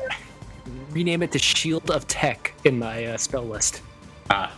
Rename 0.90 1.22
it 1.22 1.32
to 1.32 1.38
Shield 1.38 1.90
of 1.90 2.06
Tech 2.08 2.54
in 2.64 2.78
my 2.78 3.04
uh, 3.06 3.16
spell 3.18 3.44
list. 3.44 3.82
Ah, 4.30 4.52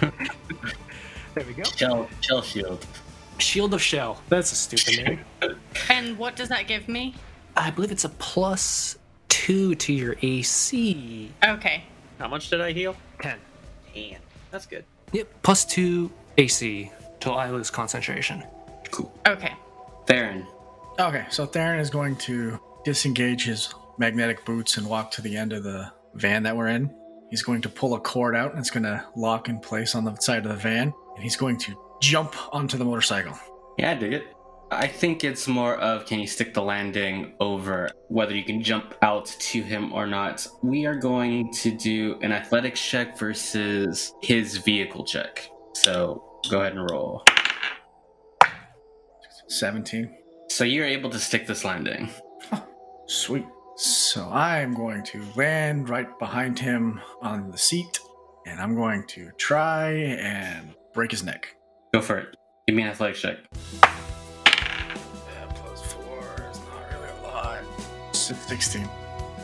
There 0.00 1.44
we 1.46 1.52
go. 1.54 1.62
shell, 1.64 2.08
shell 2.20 2.42
shield. 2.42 2.86
Shield 3.38 3.74
of 3.74 3.82
Shell. 3.82 4.20
That's 4.28 4.52
a 4.52 4.54
stupid 4.54 5.04
name. 5.42 5.56
And 5.90 6.16
what 6.18 6.36
does 6.36 6.48
that 6.48 6.66
give 6.68 6.88
me? 6.88 7.14
I 7.56 7.70
believe 7.70 7.90
it's 7.92 8.04
a 8.04 8.08
plus 8.10 8.96
two 9.28 9.74
to 9.76 9.92
your 9.92 10.16
AC. 10.22 11.30
Okay. 11.44 11.84
How 12.18 12.28
much 12.28 12.50
did 12.50 12.60
I 12.60 12.72
heal? 12.72 12.94
Ten. 13.20 13.38
Ten. 13.92 14.16
That's 14.50 14.66
good. 14.66 14.84
Yep, 15.12 15.28
plus 15.42 15.64
two 15.64 16.10
AC 16.38 16.90
till 17.20 17.34
I 17.34 17.50
lose 17.50 17.70
concentration. 17.70 18.42
Cool. 18.90 19.12
Okay. 19.26 19.52
Theron. 20.06 20.46
Okay, 20.98 21.26
so 21.30 21.46
Theron 21.46 21.80
is 21.80 21.90
going 21.90 22.16
to 22.16 22.60
disengage 22.84 23.46
his 23.46 23.72
magnetic 23.98 24.44
boots 24.44 24.76
and 24.76 24.86
walk 24.86 25.10
to 25.12 25.22
the 25.22 25.36
end 25.36 25.52
of 25.52 25.62
the 25.64 25.90
van 26.14 26.42
that 26.44 26.56
we're 26.56 26.68
in. 26.68 26.94
He's 27.30 27.42
going 27.42 27.62
to 27.62 27.68
pull 27.68 27.94
a 27.94 28.00
cord 28.00 28.36
out 28.36 28.50
and 28.50 28.60
it's 28.60 28.70
going 28.70 28.84
to 28.84 29.04
lock 29.16 29.48
in 29.48 29.58
place 29.58 29.94
on 29.94 30.04
the 30.04 30.14
side 30.16 30.44
of 30.44 30.52
the 30.52 30.56
van. 30.58 30.92
And 31.14 31.22
he's 31.22 31.36
going 31.36 31.58
to 31.58 31.76
jump 32.00 32.34
onto 32.54 32.76
the 32.76 32.84
motorcycle. 32.84 33.36
Yeah, 33.78 33.92
I 33.92 33.94
dig 33.94 34.12
it. 34.12 34.33
I 34.74 34.88
think 34.88 35.24
it's 35.24 35.46
more 35.48 35.76
of 35.76 36.06
can 36.06 36.18
you 36.18 36.26
stick 36.26 36.54
the 36.54 36.62
landing 36.62 37.34
over 37.40 37.88
whether 38.08 38.34
you 38.34 38.44
can 38.44 38.62
jump 38.62 38.94
out 39.02 39.26
to 39.26 39.62
him 39.62 39.92
or 39.92 40.06
not. 40.06 40.46
We 40.62 40.86
are 40.86 40.94
going 40.94 41.52
to 41.54 41.70
do 41.70 42.18
an 42.22 42.32
athletics 42.32 42.80
check 42.80 43.18
versus 43.18 44.12
his 44.22 44.58
vehicle 44.58 45.04
check. 45.04 45.48
So 45.74 46.40
go 46.50 46.60
ahead 46.60 46.74
and 46.74 46.90
roll. 46.90 47.24
17. 49.48 50.14
So 50.50 50.64
you're 50.64 50.86
able 50.86 51.10
to 51.10 51.18
stick 51.18 51.46
this 51.46 51.64
landing. 51.64 52.10
Sweet. 53.06 53.46
So 53.76 54.28
I'm 54.30 54.74
going 54.74 55.02
to 55.04 55.24
land 55.36 55.88
right 55.88 56.18
behind 56.18 56.58
him 56.58 57.00
on 57.22 57.50
the 57.50 57.58
seat 57.58 57.98
and 58.46 58.60
I'm 58.60 58.74
going 58.74 59.06
to 59.08 59.30
try 59.36 59.90
and 59.90 60.74
break 60.92 61.10
his 61.10 61.24
neck. 61.24 61.48
Go 61.92 62.00
for 62.00 62.18
it. 62.18 62.36
Give 62.66 62.76
me 62.76 62.82
an 62.82 62.88
athletics 62.88 63.20
check. 63.20 63.38
16. 68.32 68.88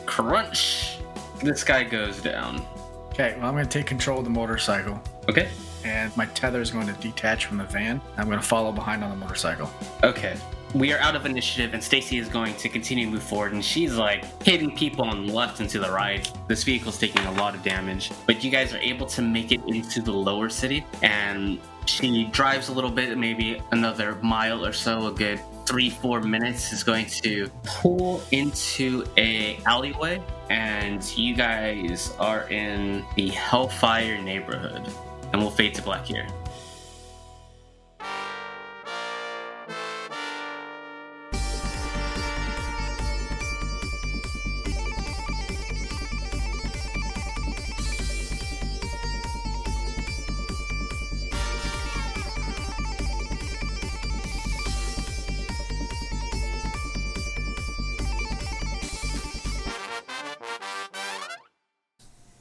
Crunch. 0.07 0.99
This 1.43 1.65
guy 1.65 1.85
goes 1.85 2.21
down. 2.21 2.65
Okay, 3.11 3.35
well, 3.39 3.47
I'm 3.49 3.55
going 3.55 3.65
to 3.67 3.71
take 3.71 3.87
control 3.87 4.19
of 4.19 4.25
the 4.25 4.31
motorcycle 4.31 5.01
Okay. 5.29 5.49
and 5.85 6.17
my 6.17 6.27
tether 6.27 6.61
is 6.61 6.71
going 6.71 6.87
to 6.87 6.93
detach 6.95 7.47
from 7.47 7.59
the 7.59 7.65
van. 7.65 8.01
I'm 8.17 8.27
going 8.27 8.39
to 8.41 8.47
follow 8.47 8.73
behind 8.73 9.03
on 9.03 9.11
the 9.11 9.17
motorcycle. 9.17 9.71
Okay. 10.03 10.37
We 10.73 10.93
are 10.93 10.99
out 11.01 11.17
of 11.17 11.27
initiative, 11.27 11.75
and 11.75 11.83
Stacy 11.83 12.19
is 12.19 12.29
going 12.29 12.55
to 12.55 12.69
continue 12.69 13.07
to 13.07 13.11
move 13.11 13.25
forward, 13.25 13.53
and 13.55 13.65
she's 13.65 13.97
like 13.97 14.25
hitting 14.45 14.75
people 14.77 15.05
on 15.05 15.27
the 15.27 15.33
left 15.33 15.59
and 15.59 15.69
to 15.71 15.81
the 15.81 15.91
right. 15.91 16.31
This 16.47 16.63
vehicle's 16.63 16.97
taking 16.97 17.25
a 17.27 17.33
lot 17.33 17.57
of 17.57 17.65
damage, 17.65 18.13
but 18.25 18.45
you 18.45 18.53
guys 18.53 18.73
are 18.73 18.79
able 18.79 19.07
to 19.07 19.21
make 19.23 19.51
it 19.51 19.61
into 19.67 20.01
the 20.01 20.13
lower 20.13 20.49
city, 20.49 20.87
and 21.03 21.59
she 21.87 22.27
drives 22.27 22.69
a 22.69 22.73
little 22.73 22.91
bit, 22.91 23.19
maybe 23.19 23.61
another 23.73 24.15
mile 24.23 24.65
or 24.65 24.73
so, 24.73 25.09
a 25.09 25.13
good 25.13 25.41
three, 25.71 25.89
four 25.89 26.21
minutes, 26.21 26.73
is 26.73 26.83
going 26.83 27.07
to 27.07 27.49
pull 27.63 28.21
into 28.33 29.07
a 29.17 29.57
alleyway, 29.67 30.21
and 30.51 31.17
you 31.17 31.33
guys 31.33 32.13
are 32.19 32.51
in 32.51 33.05
the 33.15 33.29
Hellfire 33.29 34.21
neighborhood, 34.21 34.93
and 35.33 35.41
we'll 35.41 35.53
fade 35.53 35.73
to 35.77 35.83
black 35.83 36.05
here. 36.05 36.27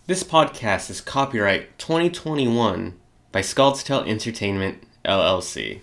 This 0.09 0.23
podcast 0.23 0.89
is 0.89 1.01
copyright 1.01 1.77
2021 1.77 2.99
by 3.31 3.41
Skald's 3.41 3.83
Tale 3.83 4.01
Entertainment, 4.05 4.81
LLC. 5.05 5.81